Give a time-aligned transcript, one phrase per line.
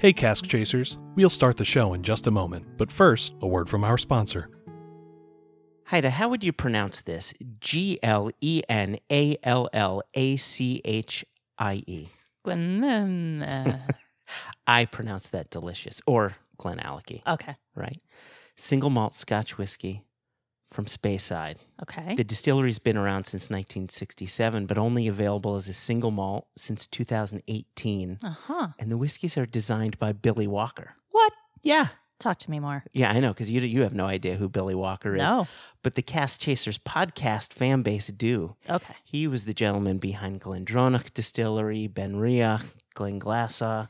[0.00, 0.96] Hey, Cask Chasers.
[1.14, 4.48] We'll start the show in just a moment, but first, a word from our sponsor.
[5.88, 7.34] Haida, how would you pronounce this?
[7.60, 11.22] G L E N A L L A C H
[11.58, 12.08] I E.
[12.42, 13.46] Glen,
[14.66, 16.00] I pronounce that delicious.
[16.06, 17.56] Or Glenallachie, okay.
[17.74, 18.00] right?
[18.56, 20.02] Single malt Scotch whiskey
[20.70, 21.56] from Speyside.
[21.82, 22.14] Okay.
[22.14, 28.18] The distillery's been around since 1967, but only available as a single malt since 2018.
[28.22, 28.68] Uh huh.
[28.78, 30.94] And the whiskeys are designed by Billy Walker.
[31.10, 31.32] What?
[31.62, 31.88] Yeah.
[32.20, 32.84] Talk to me more.
[32.92, 35.22] Yeah, I know, because you, you have no idea who Billy Walker is.
[35.22, 35.48] No.
[35.82, 38.56] But the Cask Chasers podcast fan base do.
[38.68, 38.94] Okay.
[39.04, 43.88] He was the gentleman behind Glendronach Distillery, BenRiach, Glenglassaugh.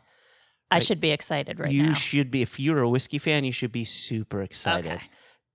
[0.70, 1.88] I should be excited right you now.
[1.88, 4.92] You should be, if you're a whiskey fan, you should be super excited.
[4.92, 5.02] Okay.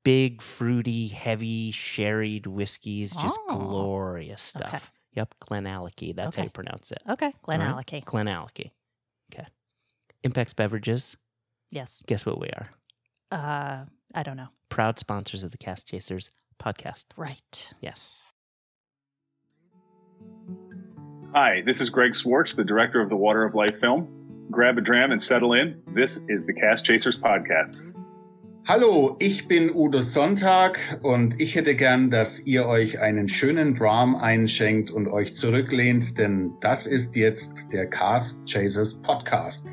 [0.05, 3.57] Big, fruity, heavy, sherried whiskeys, just Oh.
[3.57, 4.67] glorious stuff.
[4.73, 4.79] Okay.
[5.13, 6.15] Yep, Glenallachie.
[6.15, 7.01] That's how you pronounce it.
[7.09, 7.33] Okay.
[7.41, 8.03] Glen All Allachie.
[8.03, 8.71] Glenallachie.
[9.33, 9.47] Okay.
[10.23, 11.17] Impex Beverages.
[11.71, 12.03] Yes.
[12.05, 12.69] Guess what we are?
[13.31, 14.49] Uh, I don't know.
[14.69, 17.05] Proud sponsors of the Cask Chasers podcast.
[17.17, 17.73] Right.
[17.81, 18.27] Yes.
[21.33, 24.47] Hi, this is Greg Swartz, the director of the Water of Life film.
[24.51, 25.81] Grab a dram and settle in.
[25.87, 27.73] This is the Cask Chasers podcast.
[28.67, 34.15] Hallo, ich bin Udo Sonntag und ich hätte gern, dass ihr euch einen schönen Dram
[34.15, 39.71] einschenkt und euch zurücklehnt, denn das ist jetzt der Cast Chasers Podcast.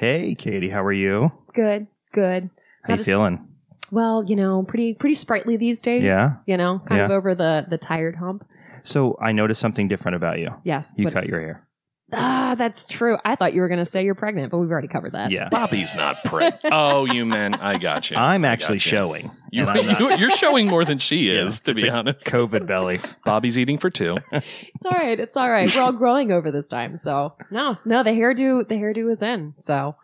[0.00, 1.30] Hey, Katie, how are you?
[1.52, 2.48] Good, good.
[2.84, 3.46] How you does- feeling?
[3.92, 6.02] Well, you know, pretty pretty sprightly these days.
[6.02, 6.36] Yeah?
[6.46, 8.46] You know, kind of over the the tired hump.
[8.82, 10.54] So I noticed something different about you.
[10.64, 10.94] Yes.
[10.96, 11.68] You cut your hair.
[12.12, 13.16] Ah, that's true.
[13.24, 15.30] I thought you were going to say you're pregnant, but we've already covered that.
[15.30, 15.48] Yeah.
[15.50, 16.60] Bobby's not pregnant.
[16.72, 18.16] oh, you meant I got you.
[18.16, 18.80] I'm actually you.
[18.80, 19.30] showing.
[19.52, 22.24] You, I'm not- you're showing more than she Yeah, is, to be honest.
[22.26, 23.00] COVID belly.
[23.24, 24.16] Bobby's eating for two.
[24.82, 25.20] It's all right.
[25.20, 25.68] It's all right.
[25.74, 28.02] We're all growing over this time, so no, no.
[28.02, 29.52] The hairdo, the hairdo is in.
[29.58, 29.94] So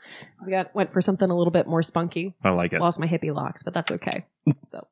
[0.44, 2.34] we got went for something a little bit more spunky.
[2.44, 2.81] I like it.
[2.83, 4.27] Lost my hippie locks, but that's okay.
[4.69, 4.87] So,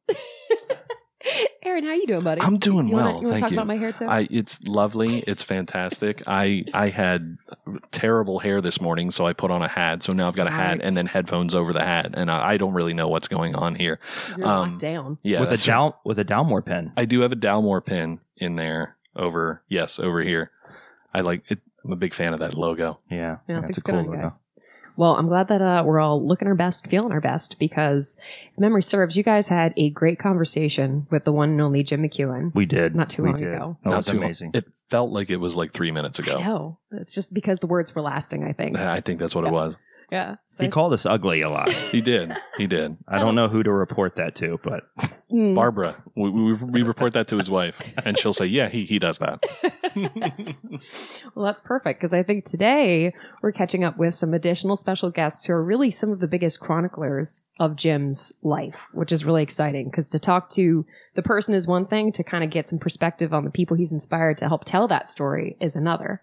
[1.62, 2.40] Aaron, how are you doing, buddy?
[2.40, 3.20] I'm doing you wanna, well.
[3.20, 3.56] You want to talk you.
[3.56, 4.06] about my hair too?
[4.06, 5.20] I, it's lovely.
[5.20, 6.22] It's fantastic.
[6.26, 7.38] I I had
[7.90, 10.02] terrible hair this morning, so I put on a hat.
[10.02, 12.56] So now I've got a hat and then headphones over the hat, and I, I
[12.56, 13.98] don't really know what's going on here.
[14.36, 15.18] You're um, locked down.
[15.22, 16.92] Yeah, with a that's- Dal with a Dalmore pen.
[16.96, 19.62] I do have a Dalmore pin in there over.
[19.68, 20.50] Yes, over here.
[21.12, 21.60] I like it.
[21.84, 22.98] I'm a big fan of that logo.
[23.10, 23.38] Yeah.
[23.46, 24.20] Yeah, that's thanks a cool on logo.
[24.20, 24.40] guys.
[24.96, 28.16] Well, I'm glad that uh, we're all looking our best, feeling our best, because
[28.52, 32.02] if memory serves, you guys had a great conversation with the one and only Jim
[32.02, 32.54] McEwan.
[32.54, 32.94] We did.
[32.94, 33.52] Not too We long did.
[33.54, 33.76] ago.
[33.82, 34.24] That Not was too long.
[34.24, 34.50] amazing.
[34.54, 36.38] It felt like it was like three minutes ago.
[36.40, 36.78] know.
[36.92, 38.78] It's just because the words were lasting, I think.
[38.78, 39.76] I think that's what it was.
[40.14, 40.36] Yeah.
[40.48, 41.70] So he called us ugly a lot.
[41.70, 42.32] He did.
[42.56, 42.96] He did.
[43.08, 44.84] I don't know who to report that to, but
[45.34, 45.56] Mm.
[45.56, 49.00] Barbara, we, we, we report that to his wife, and she'll say, "Yeah, he he
[49.00, 49.42] does that."
[51.34, 55.44] well, that's perfect because I think today we're catching up with some additional special guests
[55.44, 59.86] who are really some of the biggest chroniclers of Jim's life, which is really exciting
[59.90, 60.86] because to talk to
[61.16, 63.92] the person is one thing, to kind of get some perspective on the people he's
[63.92, 66.22] inspired to help tell that story is another.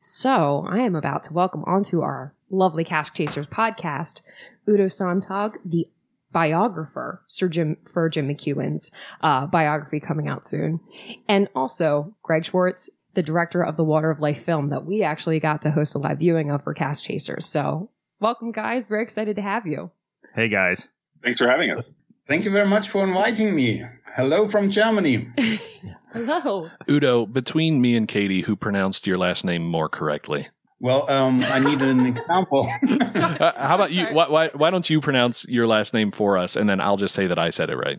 [0.00, 4.22] So I am about to welcome onto our lovely Cask Chasers podcast,
[4.68, 5.86] Udo Sonntag, the
[6.32, 8.90] biographer, Sir Jim, for Jim McEwan's
[9.22, 10.80] uh, biography coming out soon.
[11.28, 15.40] And also Greg Swartz, the director of the Water of Life film that we actually
[15.40, 17.46] got to host a live viewing of for Cask Chasers.
[17.46, 18.88] So welcome, guys.
[18.88, 19.90] Very excited to have you.
[20.34, 20.88] hey guys.
[21.22, 21.84] Thanks for having us.
[22.28, 23.82] Thank you very much for inviting me.
[24.14, 25.28] Hello from Germany.
[26.12, 26.68] Hello.
[26.88, 30.48] Udo, between me and Katie, who pronounced your last name more correctly?
[30.80, 32.70] Well, um, I need an example.
[32.88, 34.06] Uh, how about you?
[34.12, 37.14] Why, why why don't you pronounce your last name for us, and then I'll just
[37.14, 37.98] say that I said it right.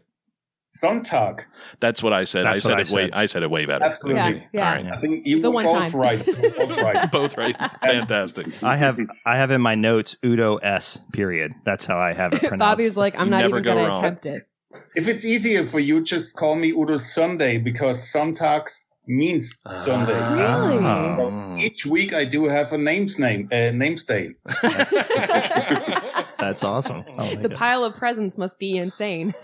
[0.84, 1.46] Sonntag.
[1.80, 2.46] That's what I said.
[2.46, 3.06] That's I said what I it way.
[3.06, 3.14] said.
[3.16, 3.84] I said it way better.
[3.86, 4.22] Absolutely.
[4.22, 4.68] Yeah, yeah.
[4.70, 4.94] All right.
[4.94, 6.00] I think you The were one both time.
[6.00, 6.26] right.
[6.26, 7.12] Both right.
[7.12, 7.56] Both right.
[7.82, 8.64] Fantastic.
[8.64, 11.00] I have I have in my notes Udo S.
[11.12, 11.56] Period.
[11.66, 12.60] That's how I have it pronounced.
[12.60, 14.48] Bobby's like, I'm not Never even go going to attempt it.
[14.96, 20.14] If it's easier for you, just call me Udo Sunday because Sonntags means Sunday.
[20.14, 20.86] Really?
[20.86, 21.58] Oh.
[21.60, 24.30] Each week I do have a name's name, uh, name's day.
[26.40, 27.04] That's awesome.
[27.18, 27.58] I like The it.
[27.58, 29.34] pile of presents must be insane.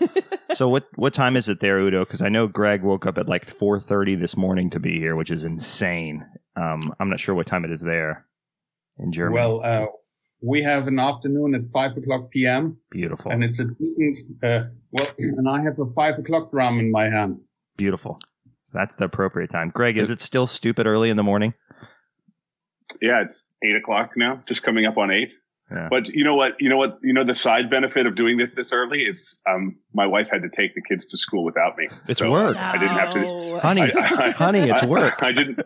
[0.54, 2.04] So what what time is it there, Udo?
[2.06, 5.14] Because I know Greg woke up at like four thirty this morning to be here,
[5.14, 6.24] which is insane.
[6.54, 8.24] Um, I'm not sure what time it is there
[8.98, 9.34] in Germany.
[9.34, 9.86] Well, uh,
[10.40, 12.78] We have an afternoon at five o'clock p.m.
[12.90, 13.32] Beautiful.
[13.32, 14.16] and it's a decent.
[14.42, 14.62] Uh,
[14.92, 17.36] well, and I have a five o'clock drum in my hand.
[17.76, 18.18] Beautiful.
[18.66, 19.70] So that's the appropriate time.
[19.70, 21.54] Greg, is it still stupid early in the morning?
[23.00, 25.32] Yeah, it's eight o'clock now, just coming up on eight.
[25.70, 25.88] Yeah.
[25.90, 26.52] But you know what?
[26.60, 26.98] You know what?
[27.02, 30.42] You know the side benefit of doing this this early is um, my wife had
[30.42, 31.88] to take the kids to school without me.
[32.08, 32.56] It's So work.
[32.56, 33.20] I didn't have to.
[33.20, 33.58] No.
[33.62, 35.22] Honey, I- I- honey, it's I- work.
[35.22, 35.60] I, didn't.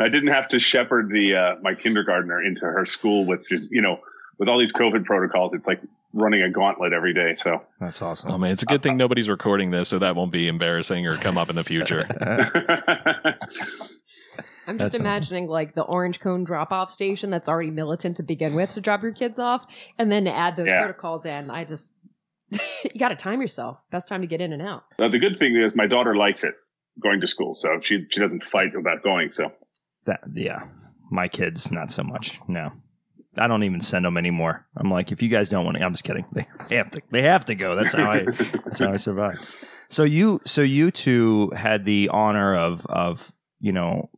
[0.00, 3.82] I didn't have to shepherd the uh, my kindergartner into her school with just you
[3.82, 3.98] know
[4.38, 5.52] with all these COVID protocols.
[5.52, 5.80] It's like
[6.16, 7.34] running a gauntlet every day.
[7.34, 8.30] So That's awesome.
[8.30, 11.16] Oh man, it's a good thing nobody's recording this, so that won't be embarrassing or
[11.16, 12.06] come up in the future.
[14.66, 18.22] I'm just That's- imagining like the orange cone drop off station that's already militant to
[18.22, 19.64] begin with to drop your kids off,
[19.98, 20.80] and then to add those Yeah.
[20.80, 21.50] protocols in.
[21.50, 21.92] I just
[22.50, 23.78] you got to time yourself.
[23.90, 24.84] Best time to get in and out.
[24.98, 26.54] Now, the good thing is my daughter likes it
[27.02, 29.32] going to school, so she she doesn't fight about going.
[29.32, 29.50] So
[30.06, 30.64] that, yeah.
[31.10, 32.40] My kids, not so much.
[32.48, 32.70] No.
[33.36, 34.66] I don't even send them anymore.
[34.76, 36.24] I'm like, if you guys don't want to, I'm just kidding.
[36.68, 37.02] They have to.
[37.10, 37.76] They have to go.
[37.76, 38.24] That's how I.
[38.24, 39.38] That's how I survive.
[39.90, 44.08] So you, so you two had the honor of of you know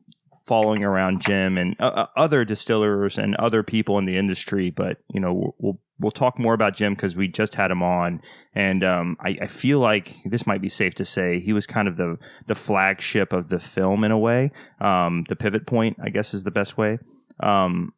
[0.46, 4.70] following around Jim and uh, uh, other distillers and other people in the industry.
[4.70, 8.22] But you know, we'll we'll, talk more about Jim because we just had him on,
[8.54, 11.88] and um, I, I feel like this might be safe to say he was kind
[11.88, 14.52] of the the flagship of the film in a way.
[14.80, 16.98] Um, the pivot point, I guess, is the best way.
[17.40, 17.92] Um,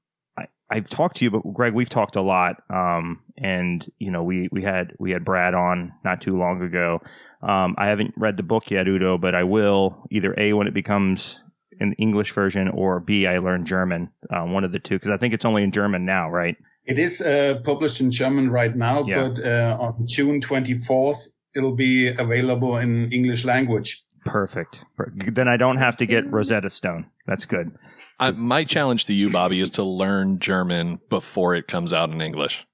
[0.71, 2.63] I've talked to you, but Greg, we've talked a lot.
[2.71, 7.01] Um, and you know, we, we had, we had Brad on not too long ago.
[7.43, 10.75] Um, I haven't read the book yet, Udo, but I will either A, when it
[10.75, 11.43] becomes
[11.81, 15.17] an English version or B, I learn German, uh, one of the two, because I
[15.17, 16.57] think it's only in German now, right?
[16.85, 19.29] It is uh, published in German right now, Yeah.
[19.29, 24.03] but uh, on June 24th, it'll be available in English language.
[24.25, 24.85] Perfect.
[25.33, 27.07] Then I don't have to get Rosetta Stone.
[27.27, 27.71] That's good.
[28.19, 32.21] I, my challenge to you, Bobby, is to learn German before it comes out in
[32.21, 32.67] English.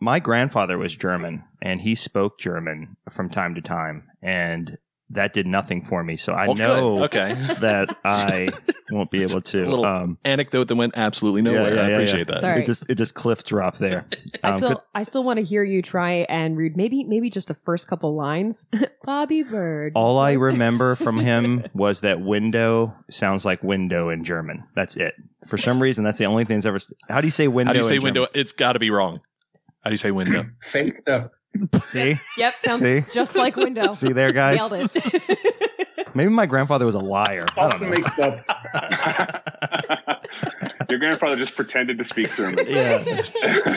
[0.00, 4.78] my grandfather was German and he spoke German from time to time and
[5.10, 6.16] that did nothing for me.
[6.16, 7.34] So I Well, know Okay.
[7.60, 8.48] that I
[8.90, 9.58] won't be able to.
[9.64, 11.74] Little Um, Anecdote that went absolutely Yeah, nowhere.
[11.76, 12.40] yeah, I yeah, appreciate that.
[12.40, 12.62] Sorry.
[12.62, 14.04] it just it just cliff drop there.
[14.42, 17.30] I Um, still good- I still want to hear you try and read maybe maybe
[17.30, 18.66] just the first couple lines.
[19.04, 19.92] Bobby Bird.
[19.94, 24.64] all I remember from him was that window sounds like window in German.
[24.74, 25.14] That's it.
[25.46, 26.80] For some reason, that's the only thing that's ever.
[26.80, 27.68] St- How do you say window?
[27.68, 28.14] How do you say in German?
[28.22, 28.30] window?
[28.34, 29.20] It's got to be wrong.
[29.84, 30.46] How do you say window?
[30.64, 31.30] Fenster.
[31.84, 33.04] See, Yep, sounds See?
[33.12, 33.92] just like window.
[33.92, 34.56] see there, guys.
[34.58, 35.62] Nailed it.
[36.14, 37.44] Maybe my grandfather was a liar.
[37.56, 37.88] I don't know.
[40.88, 42.64] your grandfather just pretended to speak German.
[42.66, 43.04] Yeah.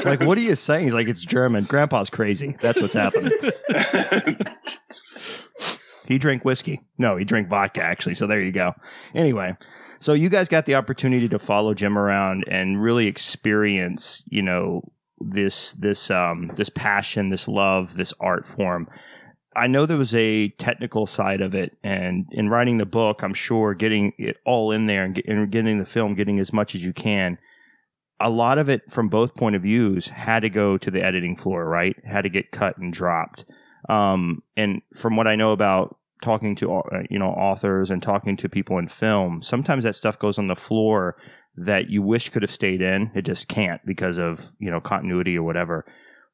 [0.05, 0.85] like, what are you saying?
[0.85, 1.65] He's like, it's German.
[1.65, 2.55] Grandpa's crazy.
[2.61, 3.33] That's what's happening.
[6.07, 6.81] He drank whiskey.
[6.97, 8.15] No, he drank vodka, actually.
[8.15, 8.73] So there you go.
[9.13, 9.55] Anyway,
[9.99, 14.81] so you guys got the opportunity to follow Jim around and really experience, you know,
[15.21, 18.89] this this um this passion, this love, this art form.
[19.55, 23.33] I know there was a technical side of it, and in writing the book, I'm
[23.33, 26.75] sure getting it all in there and, get, and getting the film, getting as much
[26.75, 27.39] as you can.
[28.19, 31.35] A lot of it, from both point of views, had to go to the editing
[31.35, 31.95] floor, right?
[32.05, 33.45] Had to get cut and dropped.
[33.87, 38.37] Um, and from what I know about talking to uh, you know authors and talking
[38.37, 41.15] to people in film, sometimes that stuff goes on the floor
[41.59, 43.11] that you wish could have stayed in.
[43.13, 45.85] It just can't because of you know continuity or whatever.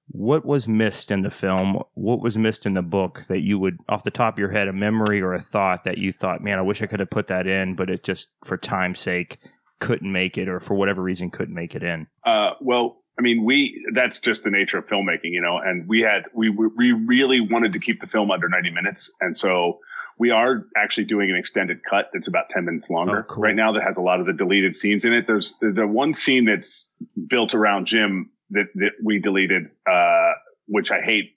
[0.07, 1.81] What was missed in the film?
[1.95, 4.67] What was missed in the book that you would, off the top of your head,
[4.67, 7.27] a memory or a thought that you thought, man, I wish I could have put
[7.27, 9.39] that in, but it just for time's sake
[9.79, 12.05] couldn't make it, or for whatever reason couldn't make it in.
[12.23, 16.01] Uh, well, I mean, we, that's just the nature of filmmaking, you know, and we
[16.01, 19.09] had, we, we really wanted to keep the film under 90 minutes.
[19.21, 19.79] And so
[20.17, 23.43] we are actually doing an extended cut that's about 10 minutes longer Oh, cool.
[23.43, 25.25] right now that has a lot of the deleted scenes in it.
[25.27, 26.85] There's, there's the one scene that's
[27.27, 30.31] built around Jim that, that we deleted, uh,
[30.67, 31.31] which I hate.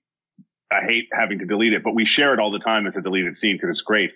[0.70, 3.00] I hate having to delete it, but we share it all the time as a
[3.00, 4.10] deleted scene because it's great.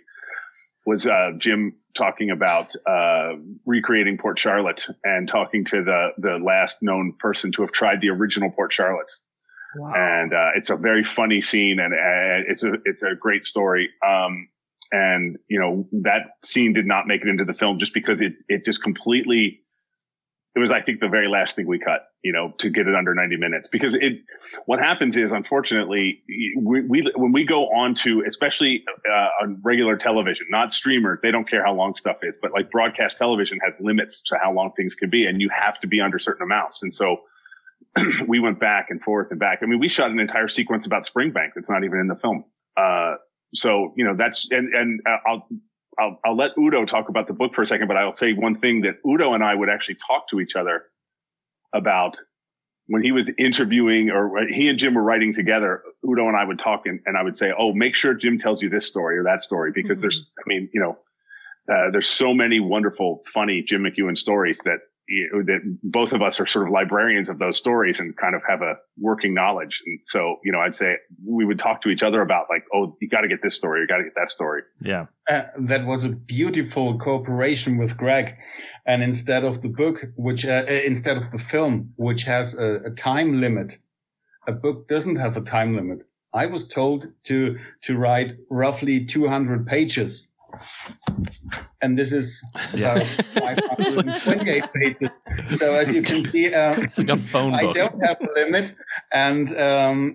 [0.85, 6.83] Was uh, Jim talking about uh, recreating Port Charlotte and talking to the the last
[6.83, 9.11] known person to have tried the original Port Charlotte?
[9.75, 9.93] Wow.
[9.97, 13.89] and uh, it's a very funny scene and uh, it's a it's a great story.
[14.07, 14.49] Um,
[14.93, 18.35] and you know that scene did not make it into the film just because it
[18.49, 19.59] it just completely.
[20.55, 22.95] It was, I think, the very last thing we cut, you know, to get it
[22.95, 23.71] under 90 minutes.
[23.73, 24.21] Because it,
[24.67, 26.23] what happens is, unfortunately,
[26.59, 31.31] we, we when we go on to, especially uh, on regular television, not streamers, they
[31.31, 34.73] don't care how long stuff is, but like broadcast television has limits to how long
[34.77, 36.83] things can be, and you have to be under certain amounts.
[36.83, 37.23] And so,
[38.27, 39.61] we went back and forth and back.
[39.63, 42.45] I mean, we shot an entire sequence about Springbank that's not even in the film.
[42.77, 43.15] Uh,
[43.55, 45.49] so you know that's and and uh, I'll
[45.99, 48.59] I'll I'll let Udo talk about the book for a second, but I'll say one
[48.59, 50.85] thing that Udo and I would actually talk to each other
[51.75, 52.17] about
[52.87, 56.59] when he was interviewing or he and Jim were writing together, Udo and I would
[56.59, 59.25] talk and, and I would say, Oh, make sure Jim tells you this story or
[59.25, 60.99] that story because there's, I mean, you know,
[61.73, 66.23] uh, there's so many wonderful, funny Jim McEwan stories that, you know, that both of
[66.23, 69.81] us are sort of librarians of those stories and kind of have a working knowledge.
[69.85, 70.95] And so, you know, I'd say
[71.27, 73.81] we would talk to each other about like, Oh, you got to get this story.
[73.81, 74.63] You got to get that story.
[74.81, 75.07] Yeah.
[75.29, 78.37] Uh, that was a beautiful cooperation with Greg.
[78.87, 82.83] And instead of the book, which, uh, uh, instead of the film, which has a,
[82.85, 83.79] a time limit,
[84.47, 86.05] a book doesn't have a time limit.
[86.35, 90.29] I was told to, to write roughly 200 pages.
[91.81, 92.45] And this is
[92.75, 92.95] Yeah.
[92.95, 95.59] uh, 528 pages.
[95.59, 97.77] So as you can see, um, It's like a phone book.
[97.77, 98.75] I don't have a limit,
[99.13, 100.15] and um,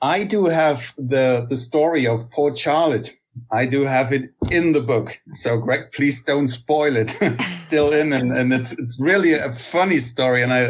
[0.00, 3.16] I do have the the story of Port Charlotte.
[3.52, 5.20] I do have it in the book.
[5.34, 7.16] So Greg, please don't spoil it.
[7.20, 10.62] it's still in, and, and it's it's really a funny story, and I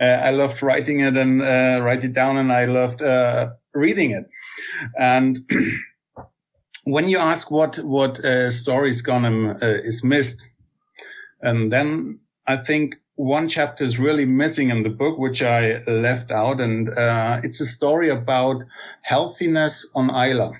[0.00, 4.10] uh, I loved writing it and uh, write it down, and I loved uh, reading
[4.12, 4.24] it.
[4.98, 5.38] And
[6.88, 10.48] when you ask what what uh, stories gonna uh, is missed,
[11.42, 16.30] and then I think one chapter is really missing in the book, which I left
[16.30, 18.64] out, and uh, it's a story about
[19.02, 20.52] healthiness on Islay,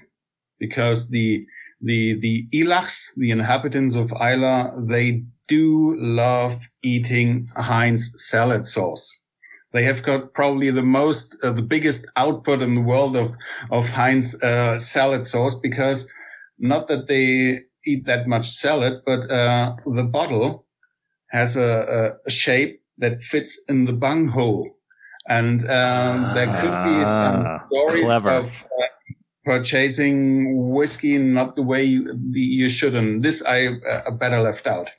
[0.58, 1.46] because the
[1.80, 9.16] the the Ileachs, the inhabitants of Islay, they do love eating Heinz salad sauce.
[9.72, 13.34] They have got probably the most, uh, the biggest output in the world of
[13.70, 16.10] of Heinz uh, salad sauce because
[16.58, 20.66] not that they eat that much salad, but uh, the bottle
[21.30, 21.62] has a,
[22.24, 24.68] a, a shape that fits in the bung hole.
[25.28, 28.30] And um, there could be some Ah, stories clever.
[28.30, 28.86] of uh,
[29.44, 32.94] purchasing whiskey not the way you, the, you should.
[32.96, 34.92] And this I uh, better left out.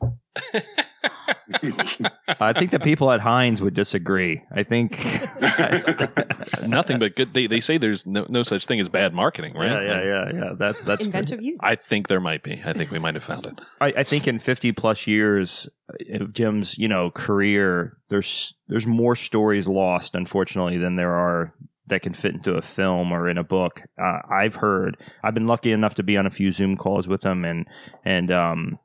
[2.39, 4.43] I think the people at Heinz would disagree.
[4.51, 4.98] I think.
[6.67, 7.33] Nothing but good.
[7.33, 9.71] They, they say there's no, no such thing as bad marketing, right?
[9.71, 10.53] Yeah, yeah, yeah, yeah.
[10.57, 11.59] That's that's Inventive use.
[11.63, 12.62] I think there might be.
[12.63, 13.59] I think we might have found it.
[13.81, 15.67] I, I think in 50 plus years
[16.13, 21.53] of Jim's, you know, career, there's there's more stories lost, unfortunately, than there are
[21.88, 23.83] that can fit into a film or in a book.
[24.01, 24.98] Uh, I've heard.
[25.24, 27.67] I've been lucky enough to be on a few Zoom calls with him and
[28.05, 28.79] and um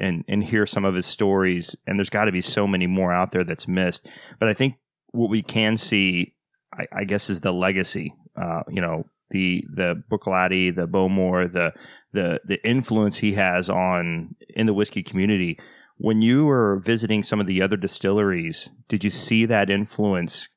[0.00, 1.76] and and hear some of his stories.
[1.86, 4.06] And there's got to be so many more out there that's missed.
[4.38, 4.74] But I think
[5.12, 6.34] what we can see,
[6.72, 8.14] I, I guess, is the legacy.
[8.36, 11.72] Uh, you know, the the Bruichladdich, the Bowmore, the
[12.12, 15.58] the the influence he has on in the whiskey community.
[15.98, 20.48] When you were visiting some of the other distilleries, did you see that influence?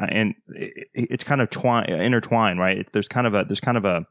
[0.00, 2.88] Uh, and it, it's kind of twine, intertwined, right?
[2.92, 4.06] There's kind of a there's kind of a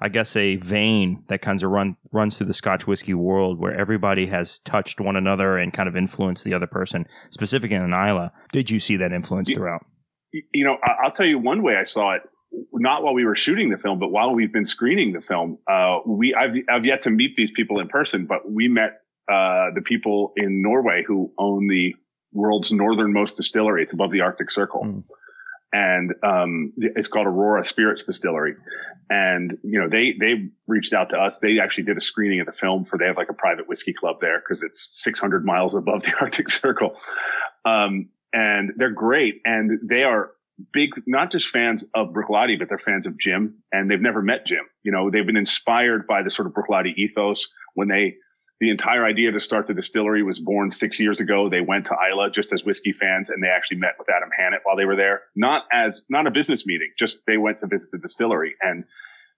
[0.00, 3.74] I guess a vein that kind of run runs through the Scotch whiskey world where
[3.74, 7.06] everybody has touched one another and kind of influenced the other person.
[7.30, 9.56] Specifically in Islay, did you see that influence Yeah.
[9.56, 9.86] throughout?
[10.52, 12.22] you know, I- I'll tell you one way I saw it.
[12.74, 15.58] Not while we were shooting the film, but while we've been screening the film.
[15.70, 19.00] Uh, we I've I've yet to meet these people in person, but we met
[19.32, 21.94] uh, the people in Norway who own the
[22.32, 23.82] world's northernmost distillery.
[23.82, 25.04] It's above the Arctic Circle, Mm.
[25.76, 28.54] And um, it's called Aurora Spirits Distillery.
[29.10, 31.36] And you know, they they reached out to us.
[31.38, 32.98] They actually did a screening of the film for.
[32.98, 36.48] They have like a private whiskey club there because it's 600 miles above the Arctic
[36.50, 36.96] Circle.
[37.66, 40.30] Um, and they're great, and they are
[40.72, 44.46] big, not just fans of Bruichladdich, but they're fans of Jim, and they've never met
[44.46, 44.64] Jim.
[44.82, 48.14] You know, they've been inspired by the sort of Bruichladdich ethos when they.
[48.60, 51.50] The entire idea to start the distillery was born six years ago.
[51.50, 54.60] They went to Islay just as whiskey fans, and they actually met with Adam Hannett
[54.64, 55.22] while they were there.
[55.34, 58.84] Not as not a business meeting, just they went to visit the distillery, and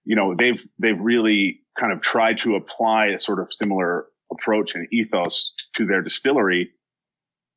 [0.05, 4.75] you know they've they've really kind of tried to apply a sort of similar approach
[4.75, 6.69] and ethos to their distillery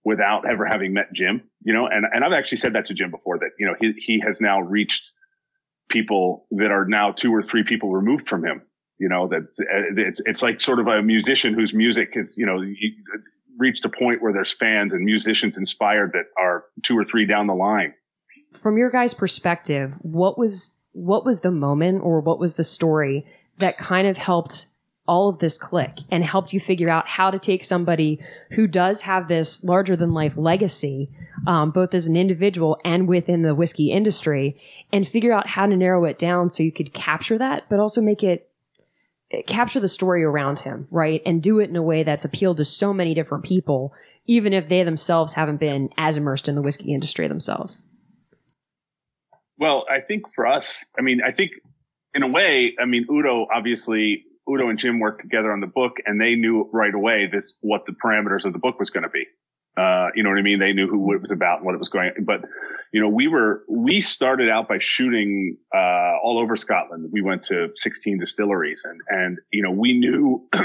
[0.04, 3.11] without ever having met Jim, you know, and, and I've actually said that to Jim
[3.11, 5.11] before that, you know, he, he has now reached
[5.88, 8.62] people that are now two or three people removed from him,
[9.02, 9.49] you know, that
[9.97, 12.62] it's, it's like sort of a musician whose music is, you know,
[13.59, 17.49] reached a point where there's fans and musicians inspired that are two or three down
[17.49, 17.92] the line.
[18.52, 23.26] From your guys' perspective, what was what was the moment or what was the story
[23.59, 24.66] that kind of helped
[25.09, 28.21] all of this click and helped you figure out how to take somebody
[28.52, 31.11] who does have this larger than life legacy,
[31.49, 34.56] um, both as an individual and within the whiskey industry,
[34.92, 38.00] and figure out how to narrow it down so you could capture that, but also
[38.00, 38.51] make it
[39.46, 41.22] capture the story around him, right?
[41.24, 43.94] And do it in a way that's appealed to so many different people,
[44.26, 47.88] even if they themselves haven't been as immersed in the whiskey industry themselves.
[49.58, 50.66] Well, I think for us,
[50.98, 51.52] I mean, I think
[52.14, 55.98] in a way, I mean, Udo obviously, Udo and Jim worked together on the book
[56.04, 59.08] and they knew right away this, what the parameters of the book was going to
[59.08, 59.24] be.
[59.76, 60.59] Uh, you know what I mean?
[60.59, 62.12] They knew who it was about and what it was going.
[62.25, 62.43] But
[62.93, 67.09] you know, we were we started out by shooting uh, all over Scotland.
[67.11, 70.49] We went to 16 distilleries, and and you know, we knew.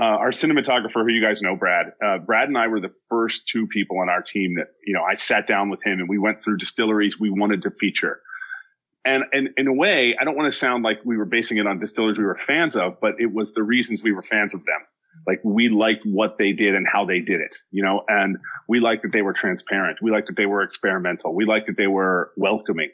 [0.00, 3.46] Uh, our cinematographer, who you guys know, Brad, uh, Brad and I were the first
[3.46, 6.16] two people on our team that, you know, I sat down with him and we
[6.16, 8.22] went through distilleries we wanted to feature.
[9.04, 11.66] And, and in a way, I don't want to sound like we were basing it
[11.66, 14.64] on distilleries we were fans of, but it was the reasons we were fans of
[14.64, 14.80] them.
[15.26, 18.80] Like we liked what they did and how they did it, you know, and we
[18.80, 19.98] liked that they were transparent.
[20.02, 21.34] We liked that they were experimental.
[21.34, 22.90] We liked that they were welcoming.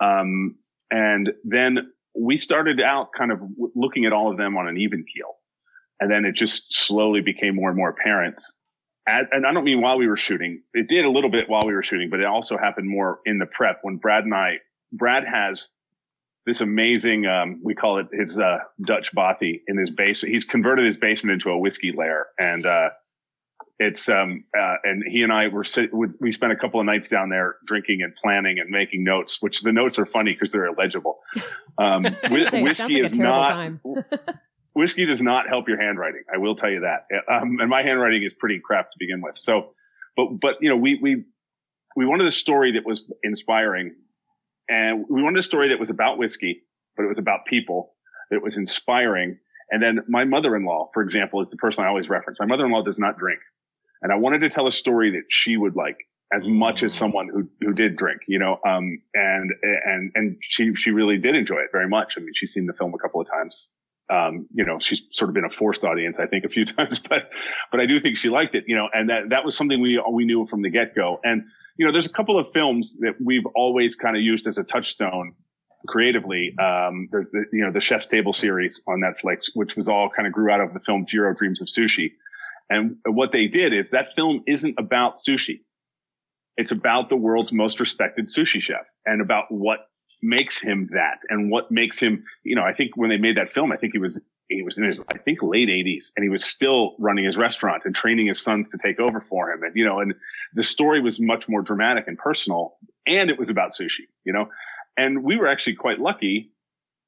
[0.00, 0.56] Um,
[0.90, 3.40] and then we started out kind of
[3.74, 5.34] looking at all of them on an even keel
[6.00, 8.40] and then it just slowly became more and more apparent.
[9.06, 10.62] At, and I don't mean while we were shooting.
[10.72, 13.38] It did a little bit while we were shooting, but it also happened more in
[13.38, 14.56] the prep when Brad and I,
[14.92, 15.68] Brad has
[16.46, 20.34] this amazing, um, we call it his, uh, Dutch bothy in his basement.
[20.34, 22.26] He's converted his basement into a whiskey lair.
[22.38, 22.90] And, uh,
[23.78, 27.08] it's, um, uh, and he and I were, sit- we spent a couple of nights
[27.08, 30.66] down there drinking and planning and making notes, which the notes are funny because they're
[30.66, 31.18] illegible.
[31.78, 33.72] Um, whi- whiskey like is not,
[34.74, 36.22] whiskey does not help your handwriting.
[36.32, 37.06] I will tell you that.
[37.28, 39.38] Um, and my handwriting is pretty crap to begin with.
[39.38, 39.74] So,
[40.16, 41.24] but, but, you know, we, we,
[41.96, 43.96] we wanted a story that was inspiring
[44.68, 46.62] and we wanted a story that was about whiskey,
[46.96, 47.94] but it was about people
[48.30, 49.38] that was inspiring.
[49.70, 52.38] And then my mother-in-law, for example, is the person I always reference.
[52.40, 53.40] My mother-in-law does not drink.
[54.02, 55.96] And I wanted to tell a story that she would like
[56.32, 60.74] as much as someone who, who did drink, you know, um, and, and, and she,
[60.74, 62.14] she really did enjoy it very much.
[62.16, 63.68] I mean, she's seen the film a couple of times
[64.10, 66.98] um, you know, she's sort of been a forced audience, I think, a few times,
[66.98, 67.30] but,
[67.70, 70.02] but I do think she liked it, you know, and that, that was something we,
[70.10, 71.20] we knew from the get go.
[71.24, 71.44] And,
[71.76, 74.64] you know, there's a couple of films that we've always kind of used as a
[74.64, 75.34] touchstone
[75.86, 76.54] creatively.
[76.58, 80.26] Um, there's the, you know, the Chef's Table series on Netflix, which was all kind
[80.26, 82.12] of grew out of the film Jiro Dreams of Sushi.
[82.70, 85.60] And what they did is that film isn't about sushi.
[86.56, 89.88] It's about the world's most respected sushi chef and about what
[90.22, 93.52] makes him that and what makes him, you know, I think when they made that
[93.52, 96.28] film, I think he was, he was in his, I think late eighties and he
[96.28, 99.62] was still running his restaurant and training his sons to take over for him.
[99.62, 100.14] And, you know, and
[100.54, 102.76] the story was much more dramatic and personal
[103.06, 104.48] and it was about sushi, you know,
[104.96, 106.52] and we were actually quite lucky,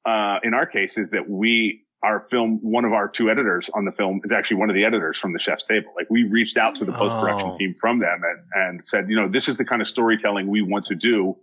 [0.05, 3.85] uh, in our case is that we, our film, one of our two editors on
[3.85, 5.91] the film is actually one of the editors from the chef's table.
[5.95, 7.57] Like we reached out to the post production Oh.
[7.57, 10.61] team from them and, and said, you know, this is the kind of storytelling we
[10.61, 11.37] want to do.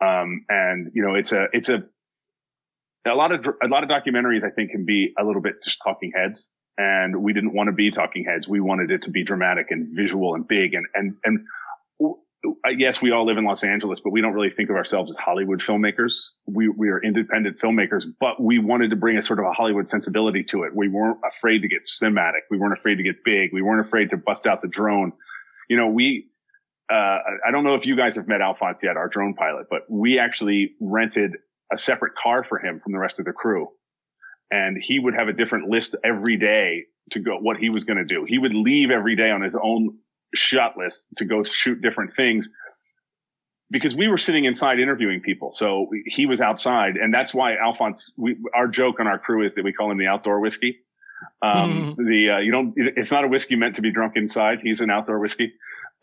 [0.00, 1.84] Um, and you know, it's a, it's a,
[3.06, 5.80] a lot of, a lot of documentaries I think can be a little bit just
[5.82, 6.48] talking heads.
[6.78, 8.48] And we didn't want to be talking heads.
[8.48, 11.40] We wanted it to be dramatic and visual and big and, and, and
[12.76, 15.16] yes, we all live in Los Angeles, but we don't really think of ourselves as
[15.16, 16.14] Hollywood filmmakers.
[16.46, 19.88] We, we are independent filmmakers, but we wanted to bring a sort of a Hollywood
[19.88, 20.74] sensibility to it.
[20.74, 22.40] We weren't afraid to get cinematic.
[22.50, 23.50] We weren't afraid to get big.
[23.52, 25.12] We weren't afraid to bust out the drone.
[25.68, 26.28] You know, we,
[26.90, 29.82] uh, I don't know if you guys have met Alphonse yet, our drone pilot, but
[29.88, 31.36] we actually rented
[31.72, 33.68] a separate car for him from the rest of the crew.
[34.50, 37.98] And he would have a different list every day to go what he was going
[37.98, 38.24] to do.
[38.26, 39.98] He would leave every day on his own
[40.34, 42.48] shot list to go shoot different things
[43.70, 45.52] because we were sitting inside interviewing people.
[45.56, 46.96] So we- he was outside.
[46.96, 49.98] And that's why Alphonse, we, our joke on our crew is that we call him
[49.98, 50.80] the outdoor whiskey.
[51.42, 54.58] Um, the, uh, you don't, it's not a whiskey meant to be drunk inside.
[54.62, 55.52] He's an outdoor whiskey.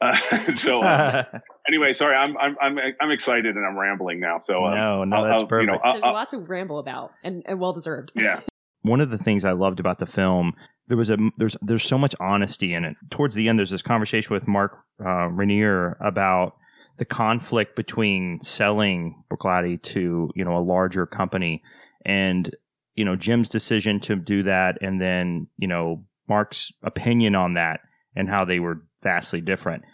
[0.02, 1.24] Uh, so uh,
[1.68, 4.40] anyway, sorry, I'm, I'm, I'm, I'm excited and I'm rambling now.
[4.46, 5.68] So, um, no, no, I'll- that's I'll, perfect.
[5.68, 8.12] You know, I'll- There's I'll- lots to ramble about, and, and well deserved.
[8.16, 8.42] yeah.
[8.84, 10.54] one of the things I loved about the film,
[10.88, 12.96] there was a there's there's so much honesty in it.
[13.10, 16.54] Towards the end, there's this conversation with Mark uh, Reynier about
[16.98, 21.62] the conflict between selling Bruichladdich to you know a larger company,
[22.06, 22.56] and
[22.96, 27.82] you know Jim's decision to do that, and then you know Mark's opinion on that,
[28.16, 29.86] and how they were vastly different.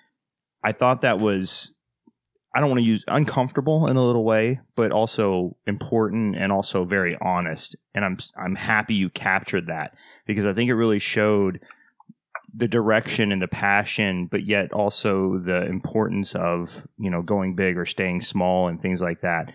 [0.64, 1.72] I thought that was
[2.56, 6.84] I don't want to use uncomfortable in a little way, but also important and also
[6.84, 7.76] very honest.
[7.94, 9.96] And I'm I'm happy you captured that
[10.26, 11.60] because I think it really showed
[12.56, 17.78] the direction and the passion, but yet also the importance of you know going big
[17.78, 19.54] or staying small and things like that.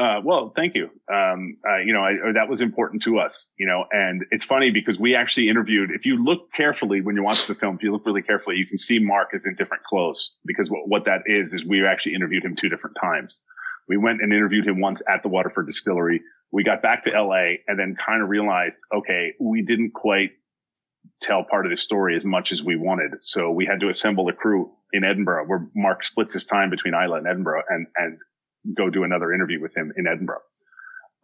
[0.00, 0.84] Uh, well, thank you.
[1.12, 4.70] Um, uh, you know, I, that was important to us, you know, and it's funny
[4.70, 7.92] because we actually interviewed, if you look carefully when you watch the film, if you
[7.92, 11.20] look really carefully, you can see Mark is in different clothes because what, what that
[11.26, 13.36] is, is we actually interviewed him two different times.
[13.88, 16.22] We went and interviewed him once at the Waterford distillery.
[16.50, 20.30] We got back to LA and then kind of realized, okay, we didn't quite
[21.20, 23.10] tell part of the story as much as we wanted.
[23.22, 26.94] So we had to assemble a crew in Edinburgh where Mark splits his time between
[26.94, 28.18] Islay and Edinburgh and, and
[28.76, 30.42] go do another interview with him in Edinburgh.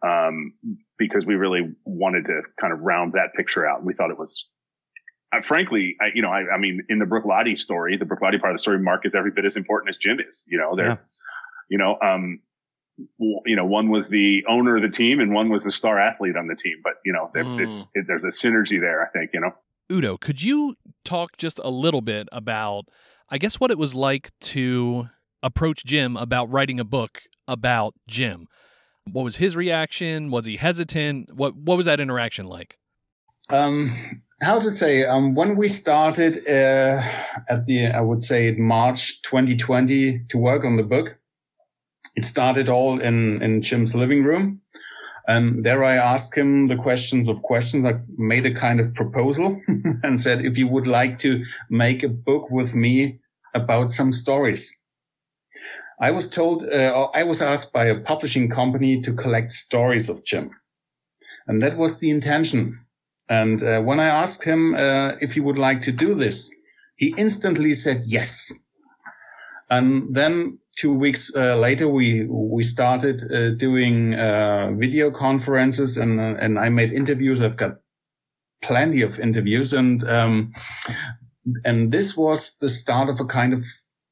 [0.05, 0.53] Um,
[0.99, 3.83] because we really wanted to kind of round that picture out.
[3.83, 4.45] We thought it was
[5.33, 8.53] I, frankly, I, you know, I, I mean, in the Bruichladdich story, the Bruichladdich part
[8.53, 10.43] of the story, Mark is every bit as important as Jim is.
[10.47, 10.97] You know, they're, Yeah.
[11.69, 12.39] you know, um,
[13.45, 16.37] you know, one was the owner of the team and one was the star athlete
[16.37, 16.77] on the team.
[16.83, 17.59] But you know, there, Mm.
[17.75, 19.03] it's, it, there's a synergy there.
[19.05, 19.31] I think.
[19.33, 19.51] You know.
[19.91, 22.85] Udo, could you talk just a little bit about,
[23.29, 25.09] I guess, what it was like to
[25.41, 28.47] approach Jim about writing a book about Jim?
[29.05, 30.31] What was his reaction?
[30.31, 31.33] Was he hesitant?
[31.33, 32.77] What What was that interaction like?
[33.49, 35.05] Um, how to say?
[35.05, 37.01] Um, when we started uh,
[37.49, 41.17] at the, I would say March 2020 to work on the book,
[42.15, 44.61] it started all in in Jim's living room,
[45.27, 47.85] and there I asked him the questions of questions.
[47.85, 49.61] I made a kind of proposal
[50.03, 53.19] and said, if you would like to make a book with me
[53.53, 54.76] about some stories.
[55.99, 60.23] I was told, uh, I was asked by a publishing company to collect stories of
[60.23, 60.51] Jim.
[61.47, 62.79] And that was the intention.
[63.29, 66.49] And uh, when I asked him uh, if he would like to do this,
[66.95, 68.53] he instantly said yes.
[69.69, 76.19] And then two weeks uh, later, we we started uh, doing uh, video conferences, and
[76.19, 77.41] and I made interviews.
[77.41, 77.79] I've got
[78.61, 80.53] plenty of interviews, and um,
[81.65, 83.65] and this was the start of a kind of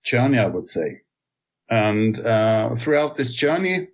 [0.04, 1.05] journey, I would say.
[1.70, 3.88] And uh, throughout this journey,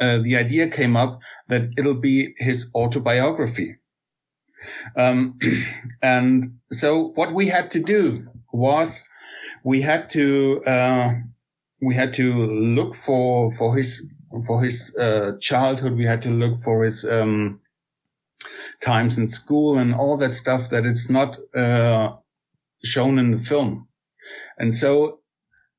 [0.00, 3.76] uh, the idea came up that it'll be his autobiography.
[4.96, 5.38] Um,
[6.02, 9.08] and so what we had to do was
[9.62, 11.12] we had to uh,
[11.80, 14.10] we had to look for for his
[14.46, 15.96] for his uh, childhood.
[15.96, 17.60] We had to look for his um,
[18.80, 22.14] times in school and all that stuff that it's not uh,
[22.82, 23.88] shown in the film.
[24.58, 25.19] And so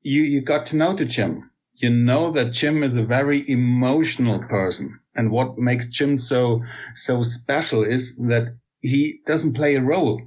[0.02, 1.50] you you got to know to Jim.
[1.74, 6.62] You know that Jim is a very emotional person, and what makes Jim so
[6.94, 10.22] so special is that he doesn't play a role.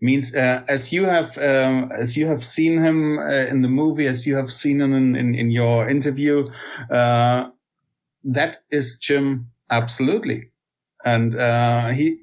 [0.00, 4.06] Means uh, as you have um, as you have seen him uh, in the movie,
[4.06, 6.48] as you have seen him in in, in your interview,
[6.90, 7.50] uh,
[8.22, 10.50] that is Jim absolutely,
[11.04, 12.18] and uh, he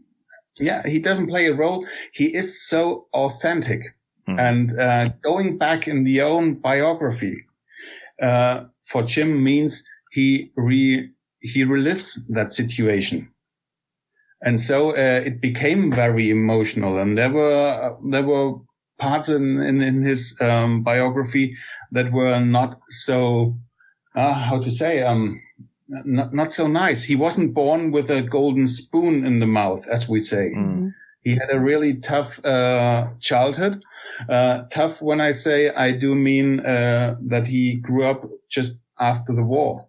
[0.58, 1.86] yeah he doesn't play a role.
[2.14, 3.95] He is so authentic,
[4.28, 4.40] Hmm.
[4.40, 7.46] and uh, going back in the own biography
[8.22, 11.10] uh, for Jim means he re
[11.42, 13.30] he relives that situation
[14.42, 18.54] and so uh, it became very emotional and there were there were
[18.98, 21.56] parts in in, in his um, biography
[21.92, 23.56] that were not so
[24.16, 25.40] uh, how to say um
[25.88, 30.10] not, not so nice he wasn't born with a golden spoon in the mouth as
[30.10, 30.94] we say Mm.
[31.24, 33.84] he had a really tough uh, childhood.
[34.30, 39.34] Uh, tough when I say I do mean uh, that he grew up just after
[39.34, 39.88] the war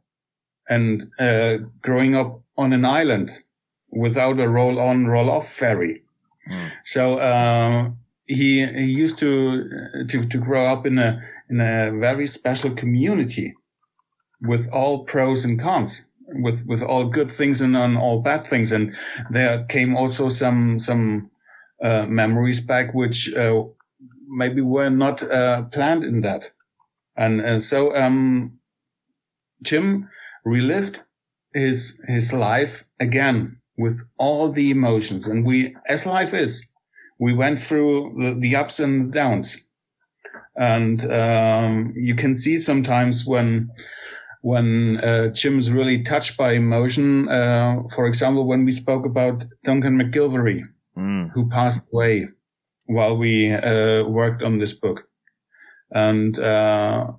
[0.68, 3.42] and uh, growing up on an island
[3.90, 6.02] without a roll on, roll off ferry.
[6.50, 6.72] Mm.
[6.84, 7.90] So uh,
[8.26, 13.54] he he used to to to grow up in a in a very special community
[14.40, 18.72] with all pros and cons with with all good things and, and all bad things
[18.72, 18.94] and
[19.30, 21.30] there came also some some
[21.82, 23.62] uh, memories back which uh,
[24.28, 26.50] maybe were not uh, planned in that
[27.16, 28.58] and uh, so um
[29.62, 30.08] Jim
[30.44, 31.02] relived
[31.54, 36.70] his his life again with all the emotions and we as life is
[37.18, 39.68] we went through the, the ups and downs
[40.56, 43.70] and um, you can see sometimes when
[44.42, 47.28] when uh, Jim's really touched by emotion.
[47.28, 50.62] Uh, for example, when we spoke about Duncan McGillivray,
[50.96, 51.30] Mm.
[51.34, 52.28] who passed away
[52.86, 55.02] while we uh, worked on this book,
[55.90, 57.12] and uh,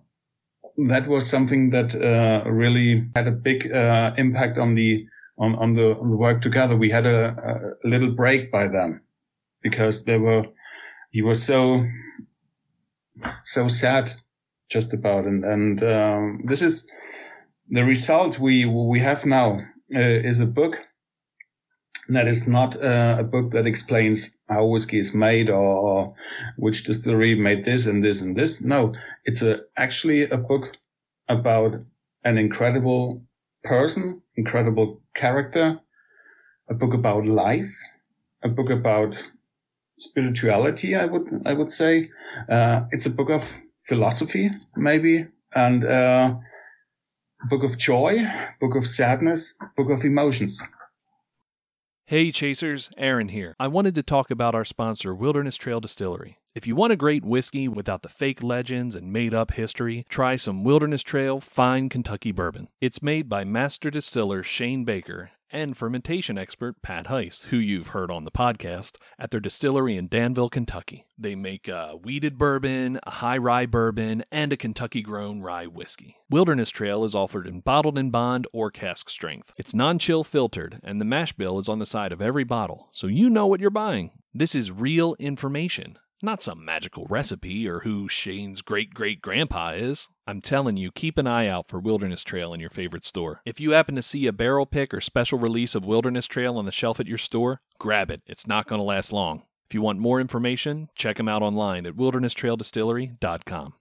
[0.87, 5.05] that was something that uh, really had a big uh, impact on the
[5.37, 6.75] on, on the work together.
[6.75, 9.01] We had a, a little break by then
[9.61, 10.45] because there were
[11.11, 11.85] he was so
[13.43, 14.13] so sad
[14.69, 16.89] just about and and um, this is
[17.69, 19.59] the result we we have now
[19.95, 20.86] uh, is a book
[22.09, 26.15] that is not uh, a book that explains how whiskey is made or, or
[26.57, 28.61] which distillery made this and this and this.
[28.61, 28.93] No,
[29.25, 30.77] it's a actually a book
[31.27, 31.75] about
[32.23, 33.23] an incredible
[33.63, 35.79] person, incredible character,
[36.69, 37.73] a book about life,
[38.43, 39.15] a book about
[39.99, 40.95] spirituality.
[40.95, 42.09] I would I would say
[42.49, 46.35] uh, it's a book of philosophy, maybe, and uh,
[47.49, 48.25] book of joy,
[48.59, 50.61] book of sadness, book of emotions.
[52.09, 53.53] Hey Chasers, Aaron here.
[53.59, 56.37] I wanted to talk about our sponsor, Wilderness Trail Distillery.
[56.55, 60.37] If you want a great whiskey without the fake legends and made up history, try
[60.37, 62.69] some Wilderness Trail Fine Kentucky Bourbon.
[62.79, 68.11] It's made by master distiller Shane Baker and fermentation expert Pat Heist, who you've heard
[68.11, 71.05] on the podcast, at their distillery in Danville, Kentucky.
[71.17, 76.17] They make a wheated bourbon, a high rye bourbon, and a Kentucky grown rye whiskey.
[76.29, 79.53] Wilderness Trail is offered in bottled in bond or cask strength.
[79.57, 82.89] It's non chill filtered, and the mash bill is on the side of every bottle,
[82.91, 84.11] so you know what you're buying.
[84.33, 85.97] This is real information.
[86.21, 90.07] Not some magical recipe or who Shane's great great grandpa is.
[90.25, 93.41] I'm telling you, keep an eye out for Wilderness Trail in your favorite store.
[93.45, 96.65] If you happen to see a barrel pick or special release of Wilderness Trail on
[96.65, 98.23] the shelf at your store, grab it.
[98.25, 99.43] It's not going to last long.
[99.67, 103.73] If you want more information, check them out online at wildernesstraildistillery.com.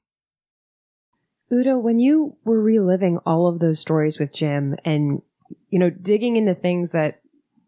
[1.50, 5.22] Udo, when you were reliving all of those stories with Jim and,
[5.70, 7.20] you know, digging into things that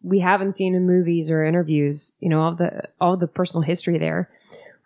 [0.03, 3.97] we haven't seen in movies or interviews, you know, all the, all the personal history
[3.97, 4.31] there,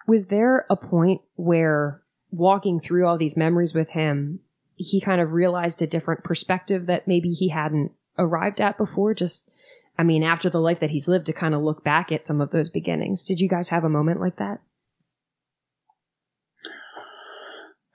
[0.06, 4.40] was there a point where walking through all these memories with him,
[4.76, 9.14] he kind of realized a different perspective that maybe he hadn't arrived at before?
[9.14, 9.50] Just,
[9.98, 12.40] I mean, after the life that he's lived to kind of look back at some
[12.40, 13.24] of those beginnings.
[13.24, 14.60] Did you guys have a moment like that?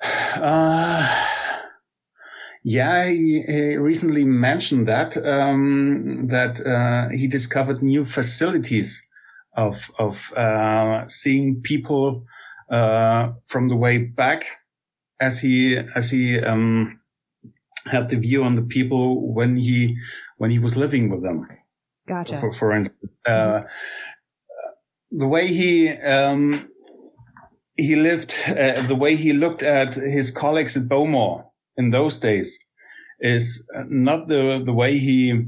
[0.38, 1.28] Uh,
[2.64, 9.07] yeah, he, he recently mentioned that um, that uh, he discovered new facilities
[9.58, 12.26] of of uh, seeing people
[12.70, 14.46] uh, from the way back
[15.20, 17.00] as he as he um,
[17.88, 19.98] had the view on the people when he
[20.38, 21.48] when he was living with them.
[22.08, 22.38] Gotcha.
[22.38, 23.64] For for instance, uh,
[25.12, 26.70] the way he um,
[27.76, 32.64] he lived, uh, the way he looked at his colleagues at Bowmore in those days
[33.20, 35.48] is not the the way he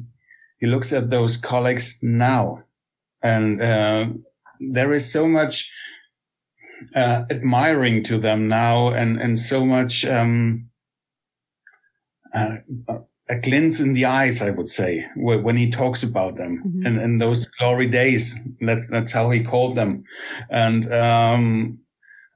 [0.59, 2.63] he looks at those colleagues now,
[3.21, 4.07] and uh,
[4.59, 5.71] there is so much
[6.95, 10.69] uh, admiring to them now, and and so much um,
[12.33, 12.57] uh,
[13.29, 16.85] a glint in the eyes, I would say, when he talks about them Mhm.
[16.85, 18.35] and, and those glory days.
[18.61, 20.03] That's that's how he called them,
[20.49, 21.79] and um,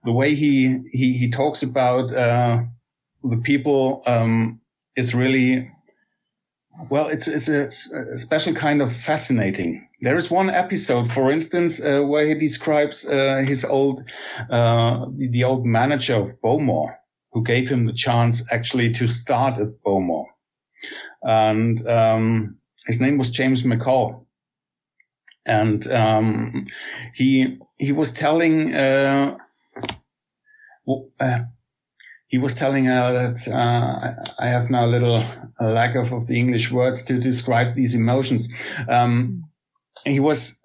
[0.03, 2.63] the way he he he talks about uh,
[3.23, 4.59] the people um,
[4.95, 5.71] is really
[6.89, 7.07] well.
[7.07, 7.67] It's it's a,
[8.13, 9.87] a special kind of fascinating.
[10.01, 14.03] There is one episode, for instance, uh, where he describes uh, his old
[14.49, 16.95] uh, the, old manager of Bowmore,
[17.31, 20.27] who gave him the chance actually to start at Bowmore,
[21.23, 22.57] and um,
[22.87, 24.25] his name was James McCall,
[25.45, 26.67] and um,
[27.13, 28.73] he he was telling.
[28.73, 29.37] Uh,
[30.85, 31.39] w- uh,
[32.33, 35.23] he was telling her that uh, I have now a little
[35.61, 38.51] lack of, of the English words to describe these emotions.
[38.89, 39.43] Um,
[40.03, 40.59] he was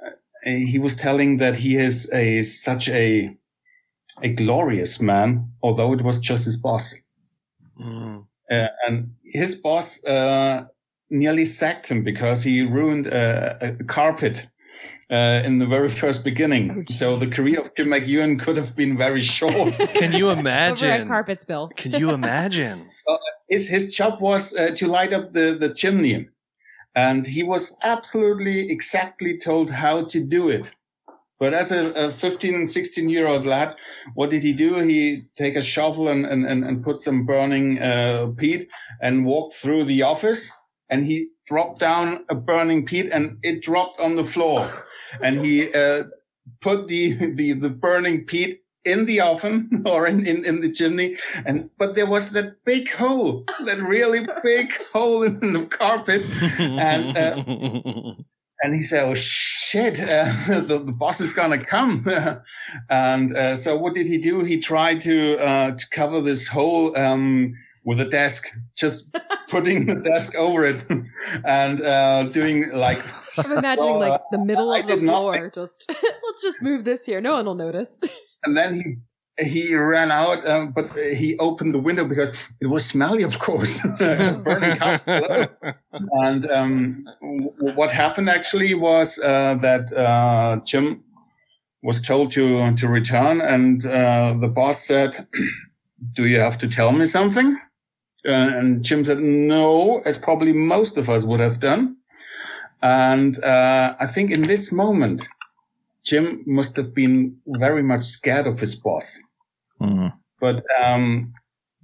[0.44, 3.36] he was telling that he is a such a
[4.22, 6.94] a glorious man, although it was just his boss,
[7.78, 8.24] Mm.
[8.50, 10.64] uh, and his boss uh,
[11.10, 14.48] nearly sacked him because he ruined a, a carpet.
[15.10, 18.76] Uh, in the very first beginning, Oh, so the career of Jim McEwan could have
[18.76, 19.72] been very short.
[19.94, 21.08] Can you Over at imagine?
[21.08, 21.70] carpet spill.
[21.76, 22.90] Can you imagine?
[23.48, 26.28] his his job was uh, to light up the the chimney,
[26.94, 30.72] and he was absolutely exactly told how to do it.
[31.40, 33.76] But as a, a 15 and 16 year old lad,
[34.14, 34.74] what did he do?
[34.86, 38.68] He take a shovel and and and, and put some burning uh, peat
[39.00, 40.50] and walked through the office,
[40.90, 44.68] and he dropped down a burning peat, and it dropped on the floor,
[45.22, 46.04] and he uh,
[46.60, 51.16] put the the the burning peat in the oven or in, in, in the chimney.
[51.44, 56.24] And but there was that big hole that really big hole in the carpet.
[56.58, 57.16] And,
[58.62, 62.06] and he said oh shit uh, the, the boss is gonna come.
[62.88, 64.40] And uh, so what did he do?
[64.44, 69.08] He tried to uh, to cover this hole um, with a desk just
[69.48, 70.84] putting the desk over it
[71.44, 72.98] and uh, doing like
[73.38, 75.18] I'm imagining Well, like the middle I of the did nothing.
[75.20, 75.50] floor.
[75.54, 75.90] Just
[76.26, 77.20] let's just move this here.
[77.20, 77.98] No one will notice.
[78.44, 78.96] and then he
[79.40, 83.80] he ran out, um, but he opened the window because it was smelly, of course,
[84.00, 84.76] burning.
[86.26, 91.04] And um, w- what happened actually was uh, that uh, Jim
[91.84, 95.28] was told to to return, and uh, the boss said,
[96.16, 97.58] "Do you have to tell me something?"
[98.26, 101.96] Uh, and Jim said, "No," as probably most of us would have done.
[102.82, 105.28] And uh, I think in this moment,
[106.04, 109.18] Jim must have been very much scared of his boss.
[109.80, 110.12] Mm.
[110.40, 111.34] But um,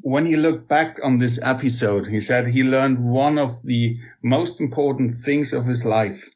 [0.01, 4.61] when he looked back on this episode, he said he learned one of the most
[4.61, 6.31] important things of his life.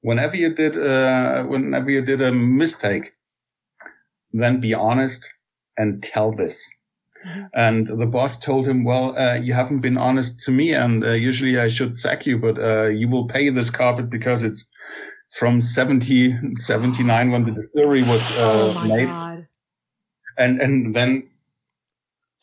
[0.00, 3.12] Whenever you did, uh, whenever you did a mistake,
[4.32, 5.32] then be honest
[5.76, 6.78] and tell this.
[7.54, 10.72] And the boss told him, well, uh, you haven't been honest to me.
[10.72, 14.42] And uh, usually I should sack you, but uh, you will pay this carpet because
[14.42, 14.70] it's,
[15.26, 19.06] it's from 70, 79 when the distillery was uh, oh my made.
[19.06, 19.46] god.
[20.38, 21.28] And, and then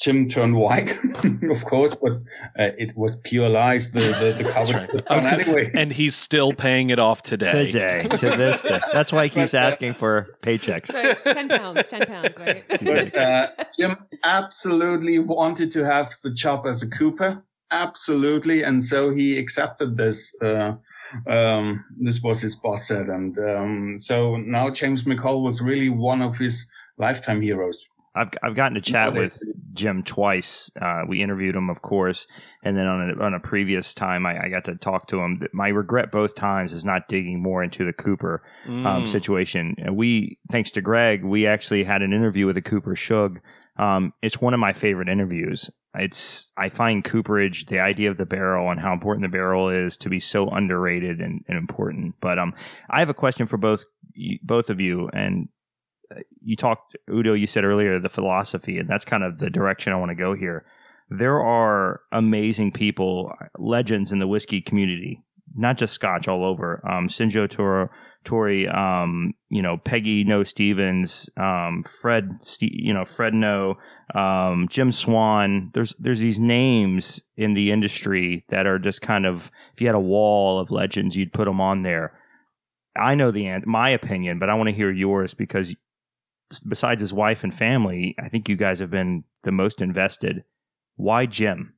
[0.02, 0.98] Jim turned white,
[1.52, 2.14] of course, but
[2.58, 3.92] uh, it was pure lies.
[3.92, 5.72] The, the, the carpet was I was gonna- anyway.
[5.76, 7.66] and he's still paying it off today.
[7.66, 8.80] Today, to this day.
[8.94, 10.94] That's why he keeps asking for paychecks.
[10.94, 12.64] Right, ten pounds, ten pounds, right?
[12.82, 19.12] But uh, Jim absolutely wanted to have the job as a Cooper, absolutely, and so
[19.14, 20.34] he accepted this.
[20.42, 20.74] Uh,
[21.28, 26.22] um, this was his boss said, and um, so now James McCall was really one
[26.22, 27.86] of his lifetime heroes.
[28.15, 29.41] I've I've gotten to chat No, with
[29.74, 30.69] Jim twice.
[30.82, 32.28] Uh, we interviewed him, of course,
[32.63, 35.41] and then on a, on a previous time, I, I got to talk to him.
[35.54, 39.08] My regret both times is not digging more into the Cooper um, Mm.
[39.08, 39.76] situation.
[39.78, 43.39] And we, thanks to Greg, we actually had an interview with the Cooper Shug.
[43.78, 45.69] Um, it's one of my favorite interviews.
[45.95, 49.98] It's I find Cooperage, the idea of the barrel and how important the barrel is,
[49.98, 52.15] to be so underrated and, and important.
[52.22, 52.54] But um,
[52.89, 53.86] I have a question for both
[54.43, 55.48] both of you, and
[56.43, 57.34] you talked Udo.
[57.34, 60.34] You said earlier the philosophy, and that's kind of the direction I want to go
[60.34, 60.65] here.
[61.10, 65.24] There are amazing people, legends in the whiskey community,
[65.56, 66.84] not just Scotch, all over.
[66.88, 67.89] Um, Sinjo Toro,
[68.24, 73.78] Tori, um, you know, Peggy Noe Stevens, um, Fred, you know, Fred Noe,
[74.13, 75.72] um, Jim Swan.
[75.74, 79.95] There's there's these names in the industry that are just kind of if you had
[79.95, 82.13] a wall of legends, you'd put them on there.
[82.95, 85.74] I know the my opinion, but I want to hear yours because
[86.68, 90.44] besides his wife and family, I think you guys have been the most invested.
[90.96, 91.76] Why Jim?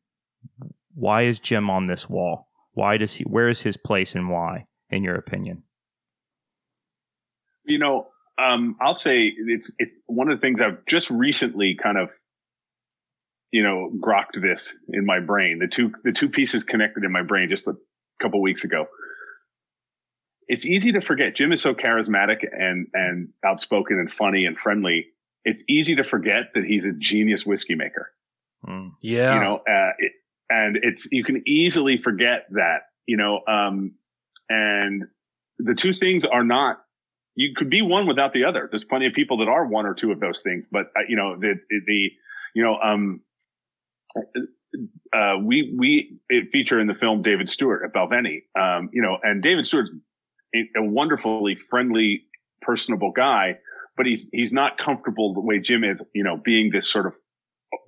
[0.94, 2.48] Why is Jim on this wall?
[2.74, 3.24] Why does he?
[3.24, 4.68] Where is his place and why?
[4.90, 5.64] In your opinion?
[7.64, 8.08] You know,
[8.38, 12.10] um, I'll say it's it's one of the things I've just recently kind of,
[13.52, 15.60] you know, grokked this in my brain.
[15.60, 17.74] The two the two pieces connected in my brain just a
[18.22, 18.88] couple weeks ago.
[20.52, 21.36] It's easy to forget.
[21.36, 25.08] Jim is so charismatic and and outspoken and funny and friendly.
[25.46, 28.12] It's easy to forget that he's a genius whiskey maker.
[28.68, 28.92] Mm.
[29.02, 29.34] Yeah.
[29.34, 30.12] you know uh, it,
[30.50, 33.94] and it's you can easily forget that you know um
[34.50, 35.06] and
[35.58, 36.78] the two things are not
[37.34, 39.96] you could be one without the other there's plenty of people that are one or
[39.96, 41.56] two of those things but uh, you know the
[41.88, 42.12] the
[42.54, 43.22] you know um
[45.14, 46.20] uh, we we
[46.52, 49.90] feature in the film David Stewart at Balvenie, um, you know, and David Stewart's
[50.56, 52.24] a, a wonderfully friendly,
[52.62, 53.58] personable guy,
[53.98, 57.14] but he's he's not comfortable the way Jim is, you know, being this sort of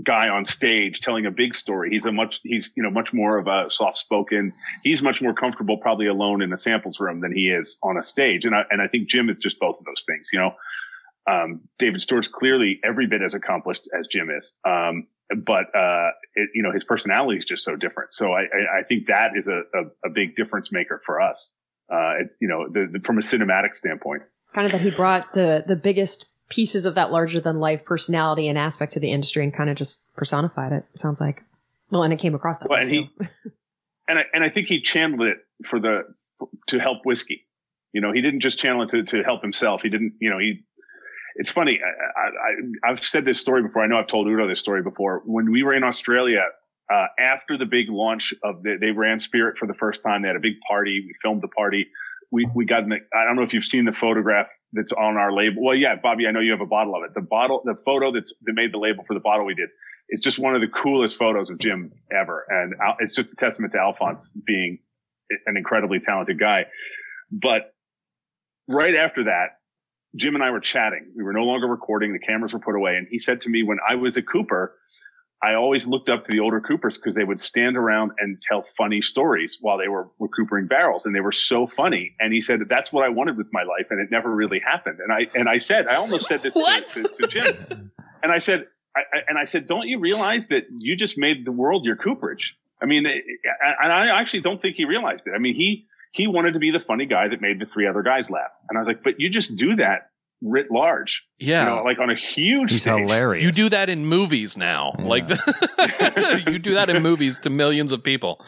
[0.03, 1.89] guy on stage telling a big story.
[1.91, 4.53] He's a much, he's, you know, much more of a soft spoken.
[4.83, 8.03] He's much more comfortable probably alone in the samples room than he is on a
[8.03, 8.45] stage.
[8.45, 10.53] And I, and I think Jim is just both of those things, you know.
[11.29, 14.53] Um, David Stewart's clearly every bit as accomplished as Jim is.
[14.65, 15.07] Um,
[15.45, 18.13] but, uh, it, you know, his personality is just so different.
[18.13, 21.49] So I, I, I think that is a, a, a big difference maker for us.
[21.93, 24.23] Uh, you know, the, the, from a cinematic standpoint.
[24.55, 28.47] kind of that he brought the the biggest pieces of that larger than life personality
[28.47, 30.85] and aspect to the industry and kind of just personified it.
[30.93, 31.43] it sounds like.
[31.91, 33.03] Well, and it came across that Well, way and too.
[33.19, 33.27] he,
[34.07, 35.37] and I, and I think he channeled it
[35.69, 36.01] for the,
[36.67, 37.45] to help whiskey.
[37.91, 39.81] You know, he didn't just channel it to, to help himself.
[39.83, 40.63] He didn't, you know, he,
[41.35, 41.79] it's funny.
[41.83, 43.83] I, I, I've said this story before.
[43.83, 45.21] I know I've told Udo this story before.
[45.25, 46.41] When we were in Australia,
[46.93, 50.21] uh, after the big launch of the, they ran Spirit for the first time.
[50.21, 51.03] They had a big party.
[51.07, 51.87] We filmed the party.
[52.31, 55.17] We, we got in the, I don't know if you've seen the photograph that's on
[55.17, 55.63] our label.
[55.63, 57.13] Well, yeah, Bobby, I know you have a bottle of it.
[57.15, 59.69] The bottle, the photo that's, that made the label for the bottle we did.
[60.09, 62.45] It's just one of the coolest photos of Jim ever.
[62.49, 64.79] And it's just a testament to Alphonse being
[65.45, 66.65] an incredibly talented guy.
[67.31, 67.73] But
[68.67, 69.59] right after that,
[70.15, 71.11] Jim and I were chatting.
[71.15, 72.13] We were no longer recording.
[72.13, 72.97] The cameras were put away.
[72.97, 74.75] And he said to me, when I was a Cooper,
[75.43, 78.65] I always looked up to the older Coopers because they would stand around and tell
[78.77, 81.05] funny stories while they were recoupering barrels.
[81.05, 82.15] And they were so funny.
[82.21, 83.87] And he said, that's what I wanted with my life.
[83.89, 84.99] And it never really happened.
[84.99, 87.91] And I, and I said, I almost said this to, to, to Jim.
[88.23, 91.45] And I said, I, I, and I said, don't you realize that you just made
[91.45, 92.53] the world your Cooperage?
[92.81, 95.33] I mean, and I actually don't think he realized it.
[95.35, 98.01] I mean, he, he wanted to be the funny guy that made the three other
[98.01, 98.51] guys laugh.
[98.69, 100.11] And I was like, but you just do that
[100.43, 101.63] writ large, Yeah.
[101.69, 102.99] you know, like on a huge He's stage.
[102.99, 103.43] hilarious.
[103.43, 104.93] You do that in movies now.
[104.99, 105.05] Yeah.
[105.05, 108.43] Like the, you do that in movies to millions of people.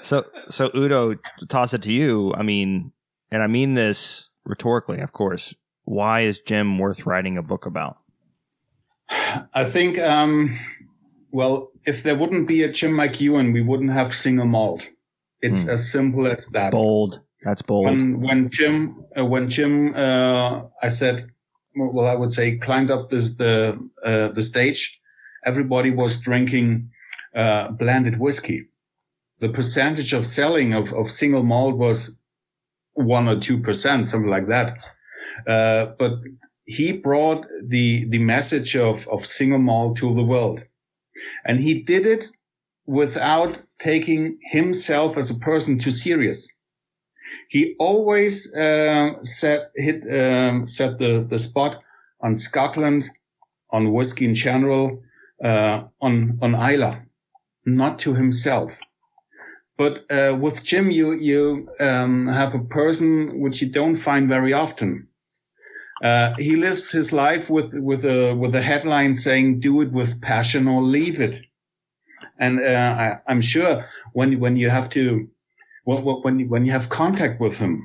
[0.00, 1.14] So, so Udo,
[1.48, 2.34] toss it to you.
[2.34, 2.92] I mean,
[3.30, 5.54] and I mean this rhetorically, of course.
[5.84, 7.98] Why is Jim worth writing a book about?
[9.54, 10.58] I think, um,
[11.30, 14.88] well, if there wouldn't be a Jim McEwan, we wouldn't have single malt.
[15.40, 15.70] It's Hmm.
[15.70, 16.72] as simple as that.
[16.72, 17.20] Bold.
[17.44, 17.86] That's bold.
[17.86, 21.30] When when Jim uh, when Jim uh, I said,
[21.76, 25.00] well, I would say climbed up this the uh, the stage
[25.44, 26.90] everybody was drinking
[27.34, 28.68] uh, blended whiskey.
[29.40, 32.18] The percentage of selling of, of single malt was
[32.94, 34.76] one or two percent, something like that.
[35.46, 36.12] Uh, but
[36.64, 40.64] he brought the the message of of single malt to the world,
[41.46, 42.30] and he did it
[42.86, 46.57] without taking himself as a person too serious.
[47.48, 51.82] He always uh, set hit um, set the the spot
[52.20, 53.10] on Scotland,
[53.70, 55.02] on whiskey in general,
[55.44, 57.02] uh, on on Islay,
[57.64, 58.78] not to himself.
[59.76, 64.52] But uh, with Jim, you you um, have a person which you don't find very
[64.52, 65.08] often.
[66.02, 70.20] Uh, he lives his life with with a with a headline saying "Do it with
[70.20, 71.44] passion or leave it,"
[72.38, 75.28] and uh, I, am sure when when you have to
[75.96, 77.78] when when you have contact with him,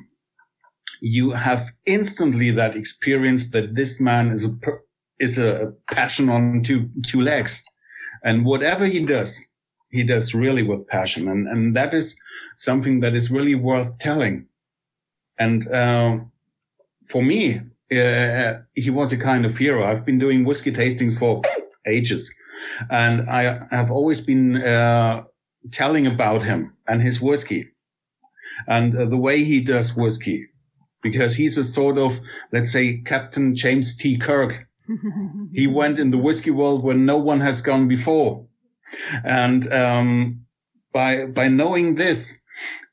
[1.00, 4.50] you have instantly that experience that this man is a
[5.18, 7.64] is a passion on two two legs,
[8.22, 9.42] and whatever he does,
[9.90, 12.20] he does really with passion, and and that is
[12.56, 14.46] something that is really worth telling.
[15.38, 16.18] And uh,
[17.08, 19.84] for me, uh, he was a kind of hero.
[19.84, 21.42] I've been doing whiskey tastings for
[21.86, 22.34] ages,
[22.90, 25.24] and I have always been uh,
[25.72, 27.73] telling about him and his whiskey
[28.66, 30.46] and uh, the way he does whiskey,
[31.02, 32.20] because he's a sort of,
[32.52, 34.16] let's say, Captain James T.
[34.16, 34.66] Kirk.
[35.52, 38.46] he went in the whiskey world where no one has gone before.
[39.24, 40.44] And um,
[40.92, 42.40] by by knowing this,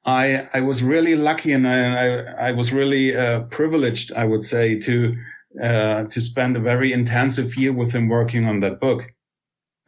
[0.05, 4.43] I I was really lucky and I I, I was really uh, privileged, I would
[4.43, 5.15] say, to
[5.61, 9.03] uh, to spend a very intensive year with him working on that book,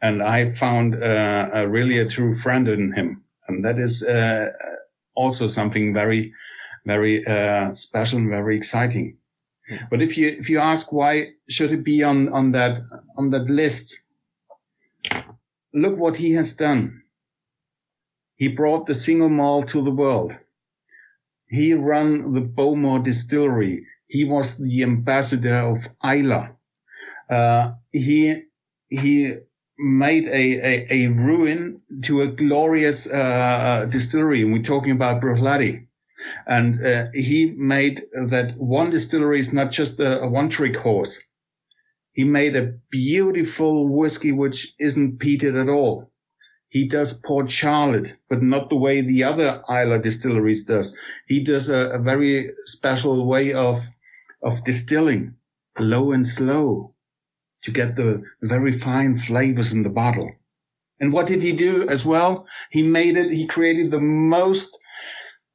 [0.00, 4.50] and I found uh, a really a true friend in him, and that is uh,
[5.14, 6.32] also something very
[6.86, 9.16] very uh, special and very exciting.
[9.90, 12.82] But if you if you ask why should it be on on that
[13.16, 14.02] on that list,
[15.72, 17.02] look what he has done.
[18.36, 20.38] He brought the single malt to the world.
[21.48, 23.86] He ran the Bowmore distillery.
[24.06, 26.50] He was the ambassador of Islay.
[27.30, 28.42] Uh, he
[28.88, 29.36] he
[29.78, 34.42] made a, a, a, ruin to a glorious uh, uh distillery.
[34.42, 35.86] And we're talking about Bruichladdich.
[36.46, 41.22] And uh, he made that one distillery is not just a, a one trick horse.
[42.12, 46.12] He made a beautiful whiskey which isn't peated at all.
[46.68, 50.98] He does Port Charlotte, but not the way the other Islay distilleries does.
[51.28, 53.80] He does a, a very special way of,
[54.42, 55.34] of distilling,
[55.78, 56.93] low and slow,
[57.64, 60.30] to get the very fine flavors in the bottle.
[61.00, 62.46] And what did he do as well?
[62.70, 64.78] He made it, he created the most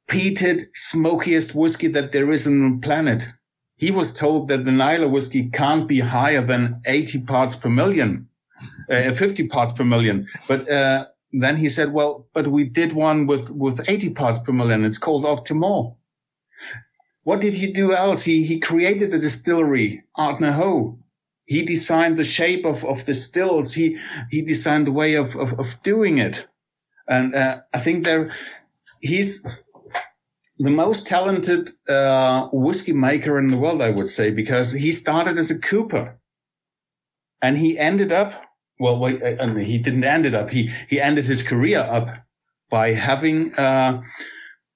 [0.08, 3.28] peated, smokiest whiskey that there is on the planet.
[3.76, 8.28] He was told that the Islay whiskey can't be higher than 80 parts per million,
[8.90, 10.26] uh, 50 parts per million.
[10.48, 14.52] But uh, then he said, well, but we did one with, with 80 parts per
[14.52, 14.84] million.
[14.84, 15.94] It's called Octomore.
[17.22, 18.24] What did he do else?
[18.24, 20.99] He, he created a distillery, Art Ardnamurchan.
[21.50, 23.74] He designed the shape of, of the stills.
[23.74, 23.98] He,
[24.30, 26.46] he designed the way of, of, of doing it.
[27.08, 28.32] And uh, I think there,
[29.00, 29.44] he's,
[30.60, 35.38] the most talented uh, whiskey maker in the world, I would say, because he started
[35.38, 36.20] as a cooper,
[37.42, 38.30] and he ended up
[38.78, 38.98] well.
[38.98, 40.50] Wait, uh, and he didn't end it up.
[40.50, 42.08] He he ended his career up
[42.68, 44.02] by having uh,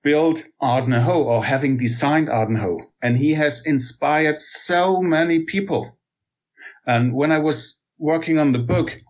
[0.03, 5.99] built Ardnamurchan or having designed Ardnamurchan, and he has inspired so many people.
[6.87, 9.01] And when I was working on the book,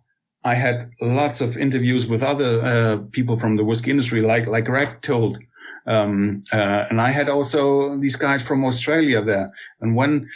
[0.45, 4.67] I had lots of interviews with other uh, people from the whiskey industry, like like
[4.67, 5.39] Greg told
[5.87, 9.53] um, uh, and I had also these guys from Australia there.
[9.81, 10.29] And when,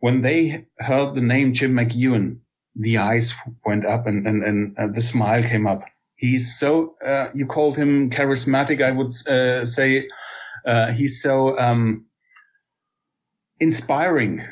[0.00, 2.40] when they heard the name Jim McEwan,
[2.74, 3.34] the eyes
[3.64, 5.80] went up and, and, and uh, the smile came up.
[6.16, 8.82] He's so, uh, you called him charismatic.
[8.82, 10.08] I would uh, say,
[10.66, 12.04] uh, he's so, um,
[13.58, 14.42] inspiring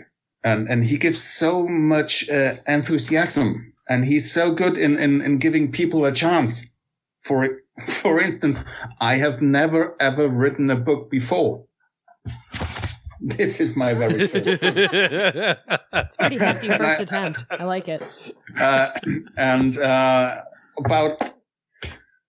[0.49, 5.39] and, and he gives so much uh, enthusiasm and he's so good in, in, in
[5.39, 6.67] giving people a chance
[7.21, 8.65] for for instance,
[9.01, 11.65] I have never ever written a book before.
[13.21, 14.47] This is my very first.
[14.63, 17.47] it's pretty hefty first I, attempt.
[17.51, 18.01] I like it.
[18.57, 18.91] Uh,
[19.37, 20.43] and uh,
[20.85, 21.35] about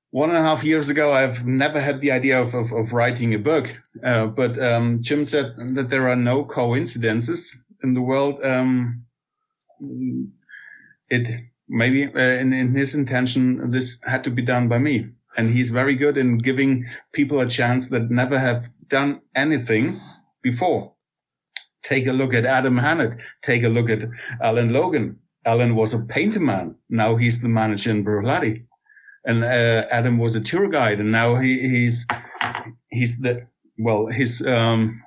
[0.10, 3.36] one and a half years ago, I've never had the idea of, of, of writing
[3.36, 3.78] a book.
[4.04, 8.44] Uh, but um, Jim said that there are no coincidences in the world.
[8.44, 9.06] Um,
[11.10, 11.30] it
[11.68, 15.70] maybe uh, in, in his intention, this had to be done by me and he's
[15.70, 20.00] very good in giving people a chance that never have done anything
[20.42, 20.94] before.
[21.82, 23.16] Take a look at Adam Hannett.
[23.42, 24.04] Take a look at
[24.42, 25.20] Alan Logan.
[25.46, 26.76] Alan was a painter man.
[26.90, 28.66] Now he's the manager in Bruichladdich.
[29.26, 32.08] And uh, Adam was a tour guide, and now he, he's
[32.90, 35.04] he's the well, his um,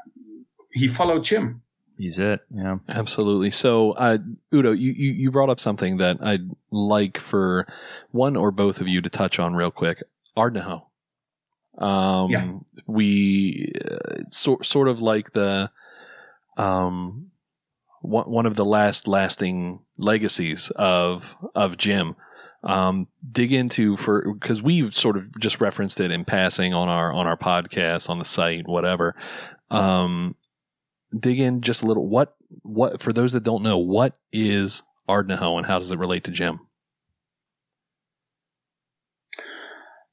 [0.71, 1.62] he followed Jim.
[2.03, 2.41] He's it.
[2.53, 2.79] Yeah.
[2.89, 3.53] Absolutely.
[3.53, 4.19] So, uh,
[4.53, 7.65] Udo, you, you, you brought up something that I'd like for
[8.11, 10.03] one or both of you to touch on real quick.
[10.37, 10.85] Ardnahoe.
[11.79, 12.55] Um, Yeah.
[12.89, 15.71] we uh, sort sort of like the
[16.57, 17.31] um
[18.01, 22.17] one one of the last lasting legacies of of Jim.
[22.65, 27.13] Um, dig into for because we've sort of just referenced it in passing on our
[27.13, 29.15] on our podcast on the site, whatever.
[29.71, 30.35] Um,
[31.19, 32.09] dig in just a little.
[32.09, 36.25] What what for those that don't know, what is Ardnahoe and how does it relate
[36.25, 36.61] to Jim?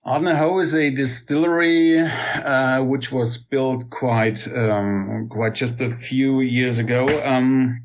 [0.05, 6.79] Ardnahoe is a distillery uh, which was built quite um, quite just a few years
[6.79, 7.21] ago.
[7.23, 7.81] Um,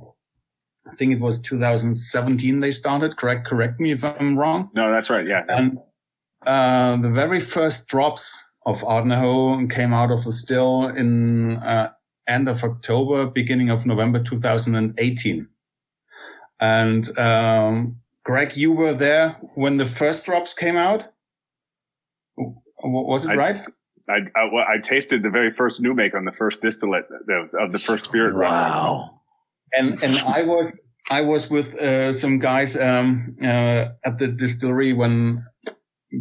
[0.86, 3.16] I think it was 2017 they started.
[3.16, 4.70] Correct correct me if I'm wrong.
[4.74, 5.26] No, that's right.
[5.26, 5.44] Yeah.
[5.48, 5.78] And
[6.46, 11.90] uh, the very first drops of Ardnahoe came out of the still in uh,
[12.26, 15.48] end of October, beginning of November 2018.
[16.60, 21.08] And um, Greg, you were there when the first drops came out.
[22.82, 23.62] Was it I- right?
[24.06, 27.54] I, I, well, I tasted the very first new make on the first distillate of,
[27.54, 28.52] of the first spirit run.
[28.52, 29.20] Wow.
[29.72, 34.92] And and I was I was with uh, some guys um, uh, at the distillery
[34.92, 35.44] when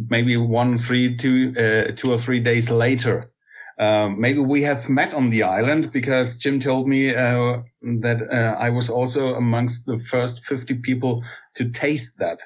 [0.08, 3.30] maybe one, three, two, uh, two or three days later.
[3.78, 8.56] Um, maybe we have met on the island because Jim told me uh, that uh,
[8.58, 12.40] I was also amongst the first 50 people to taste that.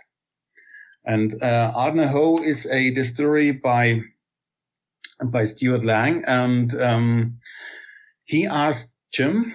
[1.04, 4.02] And uh, Ardnahoe is a distillery by
[5.24, 7.38] by Stewart Laing, and um,
[8.24, 9.52] he asked Jim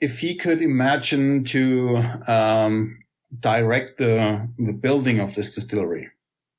[0.00, 2.98] if he could imagine to um,
[3.40, 6.10] direct the the building of this distillery.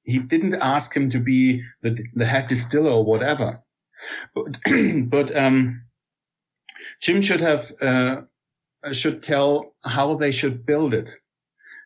[0.04, 3.62] He didn't ask him to be the the head distiller or whatever,
[4.34, 4.60] but
[5.10, 5.84] but um,
[7.02, 8.22] Jim should have uh,
[8.92, 11.18] should tell how they should build it.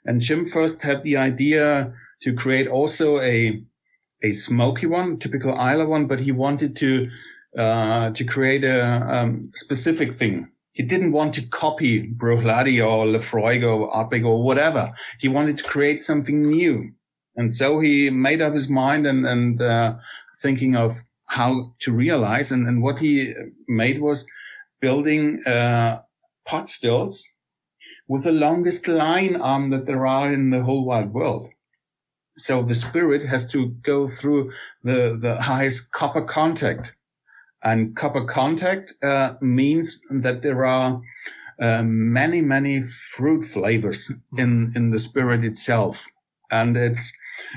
[0.05, 3.63] And Jim first had the idea to create also a
[4.23, 7.09] a smoky one, typical Islay one, but he wanted to
[7.57, 10.49] uh, to create a um, specific thing.
[10.71, 14.91] He didn't want to copy Bruichladdich or Laphroaig or Ardbeg or whatever.
[15.19, 16.93] He wanted to create something new.
[17.35, 19.95] And so he made up his mind and, and uh,
[20.41, 22.51] thinking of how to realize.
[22.51, 23.33] And, and what he
[23.67, 24.27] made was
[24.81, 26.01] building uh,
[26.45, 27.35] pot stills
[28.07, 31.49] with the longest lyne arm that there are in the whole wide world.
[32.37, 34.51] So the spirit has to go through
[34.83, 36.95] the, the highest copper contact.
[37.63, 41.01] And copper contact uh, means that there are
[41.61, 46.07] uh, many, many fruit flavors in, in the spirit itself.
[46.51, 47.13] And it's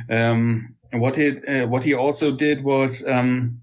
[0.09, 3.63] um, what it uh, what he also did was um,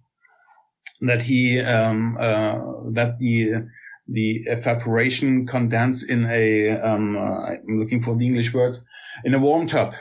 [1.01, 2.59] that he um, uh,
[2.91, 3.67] that the
[4.07, 8.85] the evaporation condense in a um, uh, I'm looking for the English words
[9.23, 9.93] in a worm tub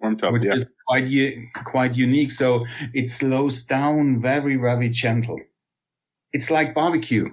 [0.00, 0.54] Worm tub, which yeah.
[0.54, 1.08] is quite
[1.64, 2.30] quite unique.
[2.30, 2.64] So
[2.94, 5.38] it slows down very very gentle.
[6.32, 7.28] It's like barbecue.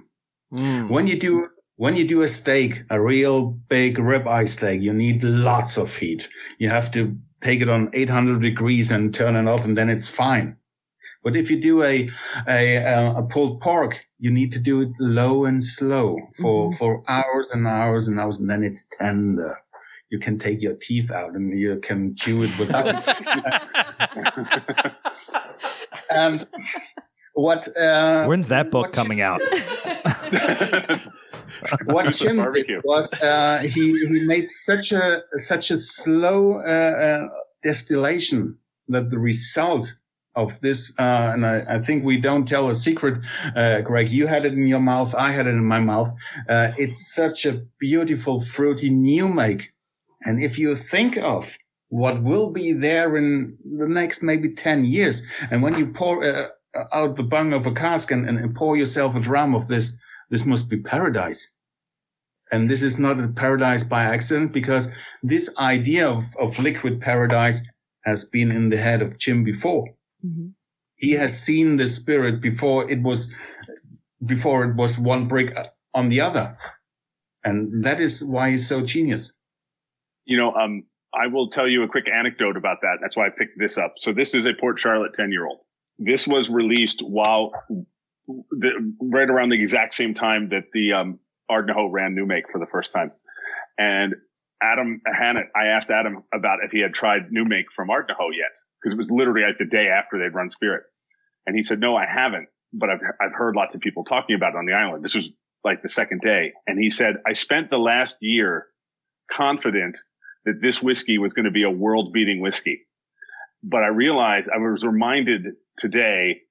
[0.52, 0.90] Mm.
[0.90, 5.24] When you do when you do a steak, a real big ribeye steak, you need
[5.24, 6.28] lots of heat.
[6.58, 10.08] You have to take it on 800 degrees and turn it off, and then it's
[10.08, 10.56] fine.
[11.24, 12.08] But if you do a
[12.46, 17.02] a, uh, a pulled pork, you need to do it low and slow for for
[17.08, 19.58] hours and hours and hours, and then it's tender.
[20.10, 22.86] You can take your teeth out and you can chew it without.
[26.10, 26.46] and
[27.34, 27.68] what?
[27.76, 29.42] Uh, When's that book what coming out?
[31.84, 37.28] what Jim did was uh, he he made such a such a slow uh, uh,
[37.62, 39.96] distillation that the result
[40.34, 43.18] of this uh, and I, I think we don't tell a secret
[43.56, 46.10] uh, greg you had it in your mouth i had it in my mouth
[46.48, 49.72] uh, it's such a beautiful fruity new make.
[50.22, 55.22] And if you think of what will be there in the next maybe 10 years
[55.50, 56.48] and when you pour uh,
[56.92, 59.98] out the bung of a cask and, and pour yourself a dram of this
[60.30, 61.54] this must be paradise.
[62.50, 64.90] And this is not a paradise by accident because
[65.22, 67.66] this idea of, of liquid paradise
[68.04, 69.86] has been in the head of Jim before.
[70.24, 70.54] Mhm.
[70.96, 73.32] He has seen the spirit before it was,
[74.24, 75.56] before it was one brick
[75.94, 76.56] on the other.
[77.44, 79.38] And that is why he's so genius.
[80.24, 82.98] You know, um, I will tell you a quick anecdote about that.
[83.00, 83.94] That's why I picked this up.
[83.96, 85.60] So this is a Port Charlotte 10 year old.
[85.98, 87.52] This was released while
[88.28, 91.18] the, right around the exact same time that the, um,
[91.48, 93.10] Ardnahoe ran New Make for the first time.
[93.78, 94.14] And
[94.62, 98.50] Adam Hannett, I asked Adam about if he had tried New Make from Ardnahoe yet,
[98.80, 100.82] because it was literally like the day after they'd run Spirit.
[101.46, 104.54] And he said, no, I haven't, but I've, I've heard lots of people talking about
[104.54, 105.04] it on the island.
[105.04, 105.30] This was
[105.64, 106.52] like the second day.
[106.66, 108.66] And he said, I spent the last year
[109.30, 109.98] confident
[110.44, 112.86] that this whiskey was going to be a world beating whiskey.
[113.62, 116.42] But I realized I was reminded today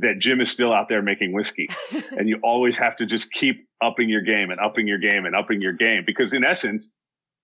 [0.00, 1.68] that Jim is still out there making whiskey
[2.18, 5.34] and you always have to just keep upping your game and upping your game and
[5.34, 6.88] upping your game because in essence,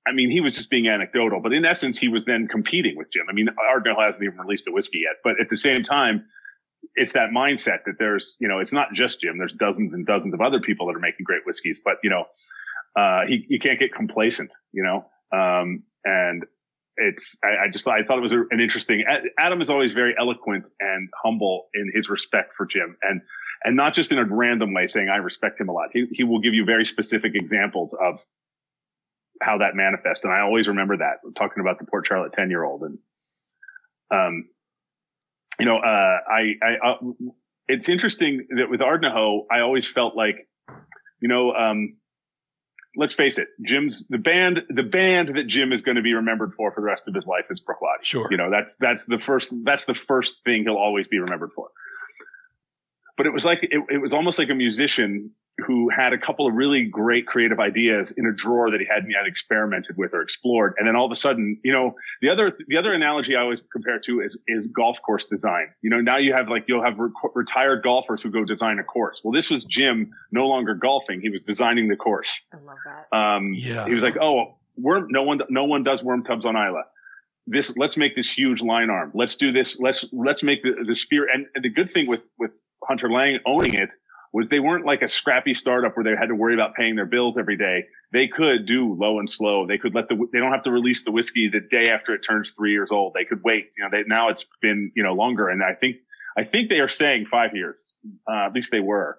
[0.07, 3.09] I mean, he was just being anecdotal, but in essence, he was then competing with
[3.13, 3.27] Jim.
[3.29, 6.25] I mean, Ardnahoe hasn't even released a whiskey yet, but at the same time,
[6.95, 9.37] it's that mindset that there's, you know, it's not just Jim.
[9.37, 12.25] There's dozens and dozens of other people that are making great whiskeys, but you know,
[12.97, 15.05] uh, he, you can't get complacent, you know?
[15.39, 16.45] Um, and
[17.01, 19.05] it's, I, I just, I thought it was an interesting,
[19.39, 23.23] Adam is always very eloquent and humble in his respect for Jim and,
[23.65, 25.89] and not just in a random way saying, I respect him a lot.
[25.93, 28.21] He, he will give you very specific examples of
[29.43, 30.25] how that manifests.
[30.25, 32.99] And I always remember that talking about the Port Charlotte 10 year old and,
[34.11, 34.49] um,
[35.59, 36.95] you know, uh, I, I, uh,
[37.69, 40.49] it's interesting that with Ardnahoe, I always felt like,
[41.21, 41.97] you know, um,
[42.97, 46.55] let's face it, Jim's the band, the band that Jim is going to be remembered
[46.57, 48.05] for for the rest of his life is Bruichladdich.
[48.05, 48.29] Sure.
[48.31, 51.69] You know, that's, that's the first, that's the first thing he'll always be remembered for.
[53.17, 55.33] But it was like, it, it was almost like a musician
[55.67, 59.11] who had a couple of really great creative ideas in a drawer that he hadn't
[59.11, 60.75] yet experimented with or explored.
[60.79, 63.63] And then all of a sudden, you know, the other, the other analogy I always
[63.73, 65.69] compare to is, is golf course design.
[65.83, 68.85] You know, now you have like, you'll have re- retired golfers who go design a
[68.85, 69.21] course.
[69.23, 71.21] Well, this was Jim no longer golfing.
[71.21, 72.41] He was designing the course.
[72.53, 73.17] I love that.
[73.17, 73.87] Um, Yeah.
[73.87, 76.83] he was like, oh, worm, no one, no one does worm tubs on Islay.
[77.47, 79.11] This, let's make this huge lyne arm.
[79.15, 79.79] Let's do this.
[79.81, 81.27] Let's, let's make the, the spear.
[81.33, 82.53] And, and the good thing with, with
[82.85, 83.91] Hunter Laing owning it
[84.33, 87.07] was they weren't like a scrappy startup where they had to worry about paying their
[87.07, 87.87] bills every day.
[88.13, 89.67] They could do low and slow.
[89.67, 92.21] They could let the, they don't have to release the whiskey the day after it
[92.21, 93.15] turns three years old.
[93.15, 93.71] They could wait.
[93.77, 95.49] You know, they, now it's been, you know, longer.
[95.49, 95.97] And I think,
[96.39, 97.81] I think they are saying five years.
[98.31, 99.19] Uh, at least they were.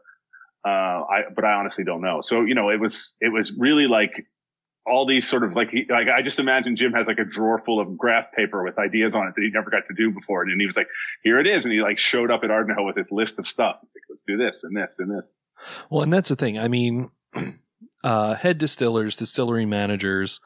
[0.65, 2.21] Uh, I, but I honestly don't know.
[2.21, 4.25] So, you know, it was, it was really like
[4.85, 7.79] all these sort of like, like, I just imagine Jim has like a drawer full
[7.79, 10.41] of graph paper with ideas on it that he never got to do before.
[10.41, 10.87] And he was like,
[11.23, 11.65] here it is.
[11.65, 13.77] And he like showed up at Ardnahoe with his list of stuff.
[13.81, 15.33] Like, let's do this and this and this.
[15.89, 16.57] Well, and that's the thing.
[16.57, 17.11] I mean,
[18.03, 20.39] uh, head distillers, distillery managers,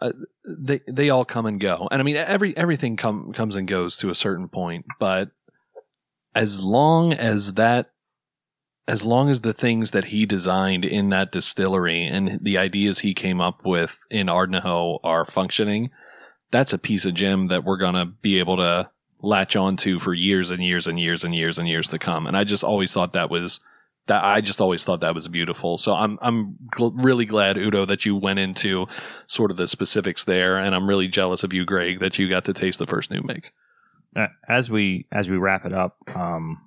[0.00, 0.12] uh,
[0.46, 3.96] they they all come and go, and I mean every everything come comes and goes
[3.98, 4.84] to a certain point.
[4.98, 5.30] But
[6.34, 7.92] as long as that,
[8.86, 13.14] as long as the things that he designed in that distillery and the ideas he
[13.14, 15.90] came up with in Ardnahoe are functioning,
[16.50, 20.50] that's a piece of Jim that we're gonna be able to latch onto for years
[20.50, 22.26] and years and years and years and years to come.
[22.26, 23.60] And I just always thought that was
[24.06, 25.78] that I just always thought that was beautiful.
[25.78, 28.86] So I'm I'm gl- really glad Udo that you went into
[29.26, 32.44] sort of the specifics there, and I'm really jealous of you, Greg, that you got
[32.44, 33.52] to taste the first new make.
[34.14, 36.60] Uh, as we as we wrap it up, um,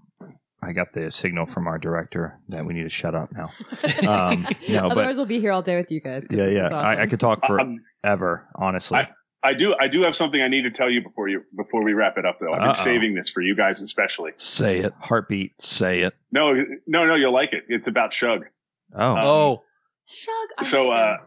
[0.62, 3.50] I got the signal from our director that we need to shut up now.
[4.08, 6.28] Um, no, but we'll be here all day with you guys.
[6.28, 6.78] 'cause yeah, yeah, awesome.
[6.78, 9.00] I, I could talk Um, forever, honestly.
[9.00, 9.10] I-
[9.44, 11.94] I do, I do have something I need to tell you before you, before we
[11.94, 12.52] wrap it up though.
[12.54, 12.84] I've been Uh-oh.
[12.84, 14.32] saving this for you guys especially.
[14.38, 15.54] Say it, Heartbeat.
[15.64, 16.16] say it.
[16.32, 16.54] No,
[16.88, 17.64] no, no, you'll like it.
[17.70, 18.46] It's about Shug.
[18.96, 19.64] Oh, Um, oh,
[20.08, 20.34] Shug.
[20.58, 21.18] I So, uh,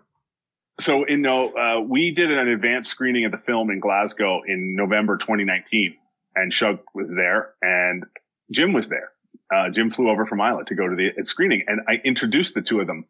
[0.80, 4.74] so in no, uh, we did an advanced screening of the film in Glasgow in
[4.74, 5.94] November 2019
[6.34, 8.04] and Shug was there and
[8.50, 9.10] Jim was there.
[9.54, 12.62] Uh, Jim flew over from Islay to go to the screening and I introduced the
[12.62, 13.04] two of them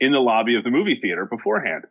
[0.00, 1.84] in the lobby of the movie theater beforehand.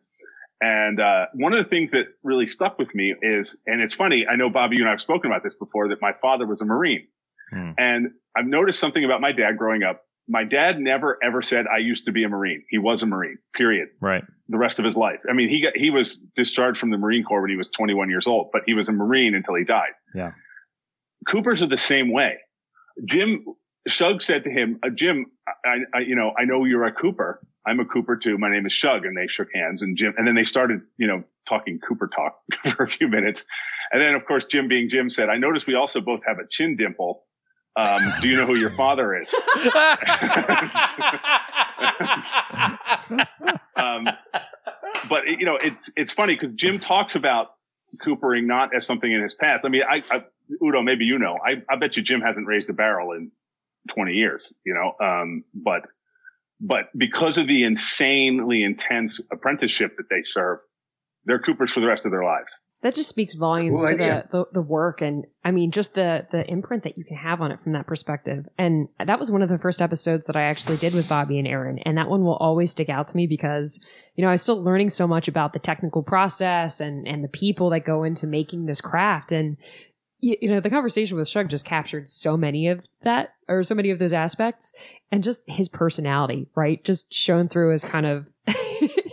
[0.59, 4.25] And, uh, one of the things that really stuck with me is, and it's funny,
[4.27, 6.61] I know Bobby, you and I have spoken about this before, that my father was
[6.61, 7.07] a Marine.
[7.51, 7.71] Hmm.
[7.77, 10.03] And I've noticed something about my dad growing up.
[10.27, 12.63] My dad never ever said, I used to be a Marine.
[12.69, 14.23] He was a Marine, period right.
[14.49, 15.19] the rest of his life.
[15.29, 18.09] I mean, he got, he was discharged from the Marine Corps when he was 21
[18.09, 19.91] years old, but he was a Marine until he died.
[20.13, 20.33] Yeah.
[21.29, 22.39] Coopers are the same way.
[23.05, 23.45] Jim
[23.87, 25.25] Shug said to him, uh, Jim,
[25.65, 27.39] I, I, you know, I know you're a Cooper.
[27.65, 28.37] I'm a Cooper too.
[28.37, 29.05] My name is Shug.
[29.05, 32.39] And they shook hands and Jim, and then they started, you know, talking Cooper talk
[32.75, 33.45] for a few minutes.
[33.91, 36.47] And then of course, Jim being Jim said, I noticed we also both have a
[36.49, 37.23] chin dimple.
[37.75, 39.31] Um, do you know who your father is?
[43.75, 44.09] um,
[45.07, 47.51] but you know, it's it's funny because Jim talks about
[48.01, 49.63] coopering not as something in his past.
[49.63, 50.23] I mean, I, I
[50.63, 53.31] Udo, maybe you know, I, I bet you Jim hasn't raised a barrel in
[53.87, 55.81] 20 years, you know, um, but
[56.59, 60.59] but because of the insanely intense apprenticeship that they serve,
[61.25, 62.51] they're coopers for the rest of their lives.
[62.81, 66.25] that just speaks volumes Cool to the, the the work and I mean just the
[66.31, 68.45] the imprint that you can have on it from that perspective.
[68.57, 71.47] And that was one of the first episodes that I actually did with Bobby and
[71.47, 73.79] Aaron, and that one will always stick out to me because
[74.15, 77.29] you know I was still learning so much about the technical process and and the
[77.29, 79.57] people that go into making this craft and.
[80.19, 83.75] You, you know the conversation with Shug just captured so many of that, or so
[83.75, 84.73] many of those aspects,
[85.11, 86.83] and just his personality, right?
[86.83, 88.27] Just shown through as kind of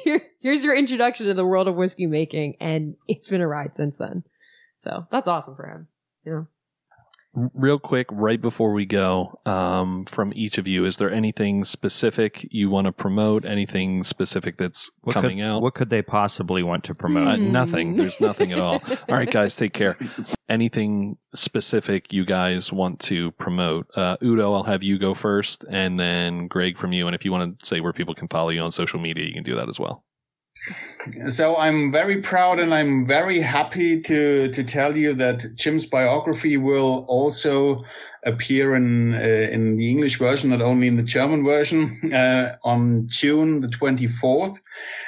[0.05, 3.75] here, here's your introduction to the world of whiskey making, and it's been a ride
[3.75, 4.25] since then.
[4.79, 5.89] So that's awesome for him.
[6.25, 6.47] You know,
[7.35, 12.47] Real quick, right before we go, um, from each of you, is there anything specific
[12.53, 13.45] you want to promote?
[13.45, 15.63] Anything specific that's What coming could, out?
[15.63, 17.27] What could they possibly want to promote?
[17.27, 17.97] Uh, nothing.
[17.97, 18.83] There's nothing at all.
[19.09, 19.99] All right, guys, take care.
[20.49, 23.89] Anything specific you guys want to promote?
[23.97, 27.07] Uh, Udo, I'll have you go first, and then Greg from you.
[27.07, 29.33] And if you want to say where people can follow you on social media, you
[29.33, 30.05] can do that as well.
[31.29, 36.57] So I'm very proud and I'm very happy to to tell you that Jim's biography
[36.57, 37.85] will also
[38.25, 43.07] appear in uh, in the English version, not only in the German version, uh, on
[43.07, 44.57] June the 24th.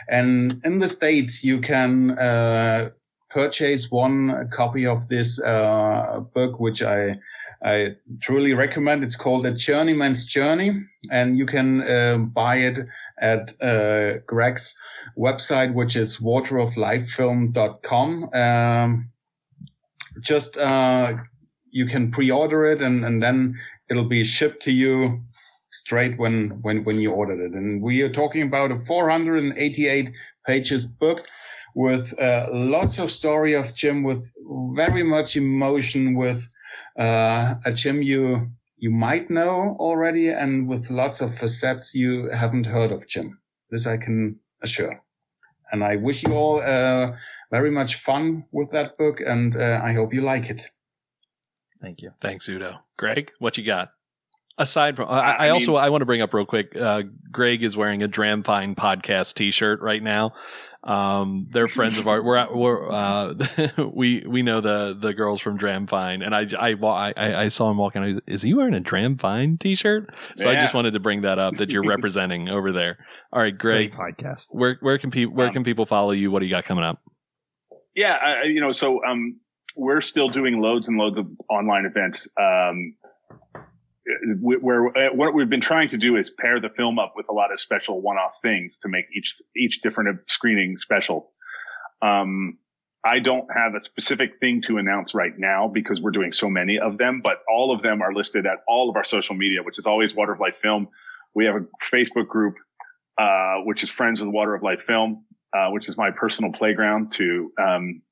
[0.08, 2.90] And in the States, you can uh,
[3.30, 7.18] purchase one copy of this uh, book, which I
[7.64, 9.02] I truly recommend.
[9.02, 12.78] It's called A Journeyman's Journey, and you can uh, buy it
[13.18, 14.74] at uh, Greg's
[15.16, 18.34] website, which is wateroflifefilm.com.
[18.34, 19.10] Um,
[20.20, 21.14] just uh,
[21.70, 23.54] you can pre-order it, and, and then
[23.90, 25.22] it'll be shipped to you
[25.70, 27.52] straight when when when you ordered it.
[27.52, 30.10] And we are talking about a 488
[30.46, 31.26] pages book
[31.74, 34.32] with uh, lots of story of Jim, with
[34.74, 36.48] very much emotion, with
[36.98, 42.66] uh, a Jim you you might know already, and with lots of facets you haven't
[42.66, 43.40] heard of Jim.
[43.70, 45.02] This I can assure.
[45.72, 47.16] And I wish you all uh,
[47.50, 50.70] very much fun with that book, and uh, I hope you like it.
[51.80, 52.12] Thank you.
[52.20, 52.78] Thanks, Udo.
[52.96, 53.90] Greg, what you got?
[54.58, 56.74] Aside from, I, I I also mean- I want to bring up real quick.
[56.74, 60.32] Uh, Greg is wearing a Dramfine podcast T-shirt right now.
[60.86, 62.22] Um, they're friends of ours.
[62.24, 63.34] We're, at, we're uh,
[63.94, 66.74] we we know the the girls from Dramfine, and I I
[67.16, 68.02] I, I saw him walking.
[68.02, 70.14] I, Is he wearing a Dramfine T-shirt?
[70.36, 72.98] So I just wanted to bring that up that you're representing over there.
[73.32, 74.46] All right, Great Greg, podcast.
[74.50, 76.30] where where can people where Um, can people follow you?
[76.30, 77.00] What do you got coming up?
[77.94, 79.40] Yeah, I, I- you know, so um,
[79.74, 82.28] we're still doing loads and loads of online events.
[82.40, 82.94] Um,
[84.40, 87.26] wh- where uh, what we've been trying to do is pair the film up with
[87.28, 91.32] a lot of special one-off things to make each each different screening special.
[92.02, 92.58] Um,
[93.04, 96.78] I don't have a specific thing to announce right now because we're doing so many
[96.78, 99.78] of them, but all of them are listed at all of our social media, which
[99.78, 100.88] is always Water of Life Film.
[101.34, 102.56] We have a Facebook group,
[103.16, 105.24] uh, which is Friends with Water of Life Film,
[105.56, 108.02] uh, which is my personal playground to um,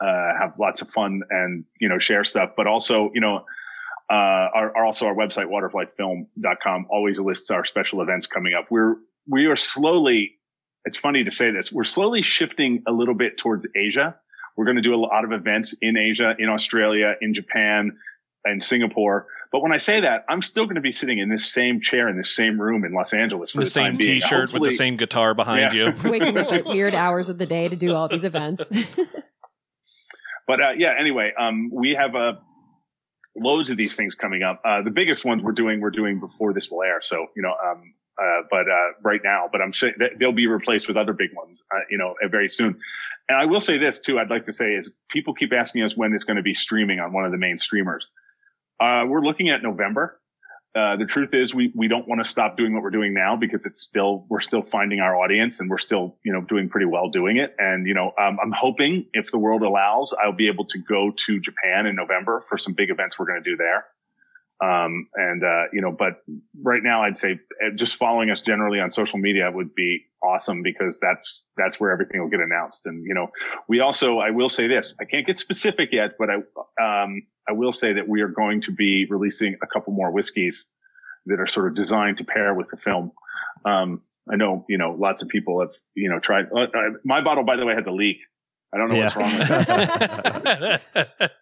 [0.00, 3.44] uh, have lots of fun and you know share stuff, but also you know
[4.10, 8.66] uh, our, our also our website wateroflifefilm.com always lists our special events coming up.
[8.70, 8.96] We're
[9.28, 10.32] we are slowly.
[10.84, 11.70] It's funny to say this.
[11.70, 14.16] We're slowly shifting a little bit towards Asia.
[14.56, 17.98] We're going to do a lot of events in Asia, in Australia, in Japan,
[18.44, 19.26] and Singapore.
[19.52, 22.08] But when I say that, I'm still going to be sitting in this same chair
[22.08, 24.20] in this same room in Los Angeles for The, the, same time being.
[24.20, 25.92] T-shirt with the same guitar behind Yeah.
[25.92, 25.94] you.
[26.10, 28.64] waking up at weird hours of the day to do all these events.
[30.46, 32.32] But uh, yeah, anyway, um, we have uh,
[33.40, 34.60] loads of these things coming up.
[34.64, 37.00] Uh, the biggest ones we're doing, we're doing before this will air.
[37.02, 40.88] So you know, um, uh, but uh, right now, but I'm sure they'll be replaced
[40.88, 42.78] with other big ones, uh, you know, uh, very soon.
[43.28, 44.18] And I will say this too.
[44.18, 46.98] I'd like to say is people keep asking us when it's going to be streaming
[46.98, 48.08] on one of the main streamers.
[48.80, 50.20] Uh, we're looking at November.
[50.74, 53.34] Uh, the truth is we, we don't want to stop doing what we're doing now
[53.34, 56.86] because it's still, we're still finding our audience and we're still, you know, doing pretty
[56.86, 57.54] well doing it.
[57.58, 61.10] And, you know, um, I'm hoping if the world allows, I'll be able to go
[61.26, 63.86] to Japan in November for some big events we're going to do there.
[64.60, 66.22] Um, and, uh, you know, but
[66.62, 70.62] right now I'd say uh, just following us generally on social media would be awesome
[70.62, 72.84] because that's, that's where everything will get announced.
[72.84, 73.28] And, you know,
[73.68, 77.52] we also, I will say this, I can't get specific yet, but I, um, I
[77.52, 80.64] will say that we are going to be releasing a couple more whiskeys
[81.26, 83.12] that are sort of designed to pair with the film.
[83.64, 86.46] Um, I know, you know, lots of people have, you know, tried.
[86.52, 88.18] Uh, uh, my bottle, by the way, had the leak.
[88.74, 89.48] I don't know what's wrong with
[91.16, 91.32] that.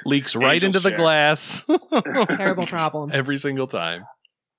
[0.06, 1.66] Leaks right Angel into the glass
[2.36, 3.10] Terrible problem.
[3.12, 4.06] every single time.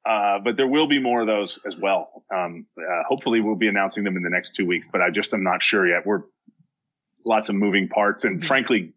[0.08, 2.24] Uh, but there will be more of those as well.
[2.34, 5.34] Um, uh, hopefully we'll be announcing them in the next two weeks, but I just
[5.34, 6.06] am not sure yet.
[6.06, 6.24] We're
[7.26, 8.24] lots of moving parts.
[8.24, 8.93] And frankly,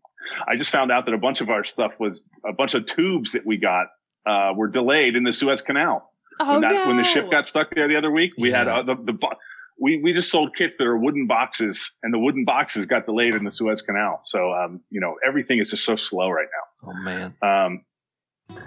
[0.47, 3.33] I just found out that a bunch of our stuff was a bunch of tubes
[3.33, 3.87] that we got,
[4.27, 6.11] uh, were delayed in the Suez Canal.
[6.41, 6.87] Oh when, that, no!
[6.89, 9.33] when the ship got stuck there the other week, we had uh, the, the, bo-
[9.81, 13.35] we we just sold kits that are wooden boxes, and the wooden boxes got delayed
[13.35, 14.21] in the Suez Canal.
[14.25, 16.49] So um, you know, everything is just so slow right
[16.85, 16.91] now.
[16.91, 17.35] Oh man.
[17.43, 17.85] Um,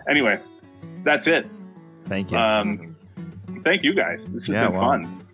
[0.09, 0.39] anyway,
[1.03, 1.47] that's it.
[2.05, 2.37] Thank you.
[2.37, 2.95] Um,
[3.63, 4.23] thank you guys.
[4.29, 4.89] This has Yeah, been well.
[4.89, 5.28] fun.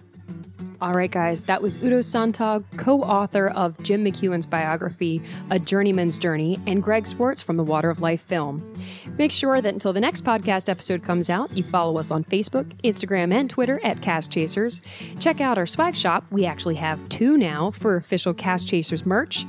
[0.82, 6.20] All right, guys, that was Udo Sonntag, co author of Jim McEwan's biography, A Journeyman's
[6.20, 8.74] Journey, and Greg Swartz from the Water of Life film.
[9.18, 12.66] Make sure that until the next podcast episode comes out, you follow us on Facebook,
[12.84, 14.82] Instagram, and Twitter at Cask Chasers.
[15.20, 16.26] Check out our swag shop.
[16.30, 19.46] We actually have two now for official Cask Chasers merch.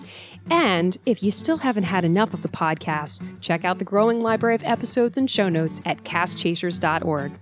[0.49, 4.55] And if you still haven't had enough of the podcast, check out the growing library
[4.55, 7.33] of episodes and show notes at caskchasers.org.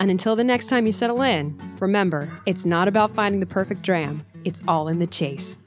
[0.00, 3.82] And until the next time you settle in, remember, it's not about finding the perfect
[3.82, 5.58] dram, it's all in the chase.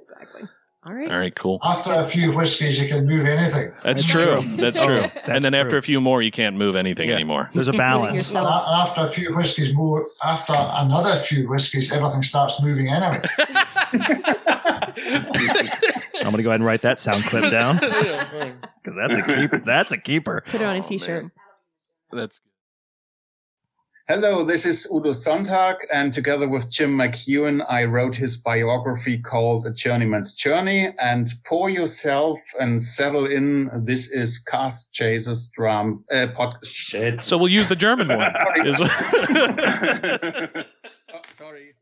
[0.00, 0.42] Exactly.
[0.84, 1.10] All right.
[1.10, 1.58] All right, cool.
[1.62, 3.72] After a few whiskeys, you can move anything.
[3.82, 4.40] That's, That's true.
[4.42, 4.56] true.
[4.56, 5.00] That's Oh, true.
[5.02, 7.14] that's and then after a few more, you can't move anything Yeah.
[7.16, 7.50] anymore.
[7.52, 8.34] There's a balance.
[8.34, 13.22] After a few whiskeys more, after another few whiskeys, everything starts moving anyway.
[15.06, 19.58] I'm gonna go ahead and write that sound clip down because that's a keeper.
[19.58, 20.42] That's a keeper.
[20.46, 21.22] Put it on a Oh, t shirt.
[21.24, 21.32] man.
[22.12, 22.40] That's
[24.08, 29.66] Hello, this is Udo Sonntag, and together with Jim McEwan, I wrote his biography called
[29.66, 30.94] A Journeyman's Journey.
[30.98, 33.68] And pour yourself and settle in.
[33.84, 36.54] This is Cask Chasers Drum uh, pod.
[36.64, 37.20] Shit.
[37.20, 38.32] so we'll use the German one.
[38.64, 38.80] Is-
[41.10, 41.74] Oh, sorry.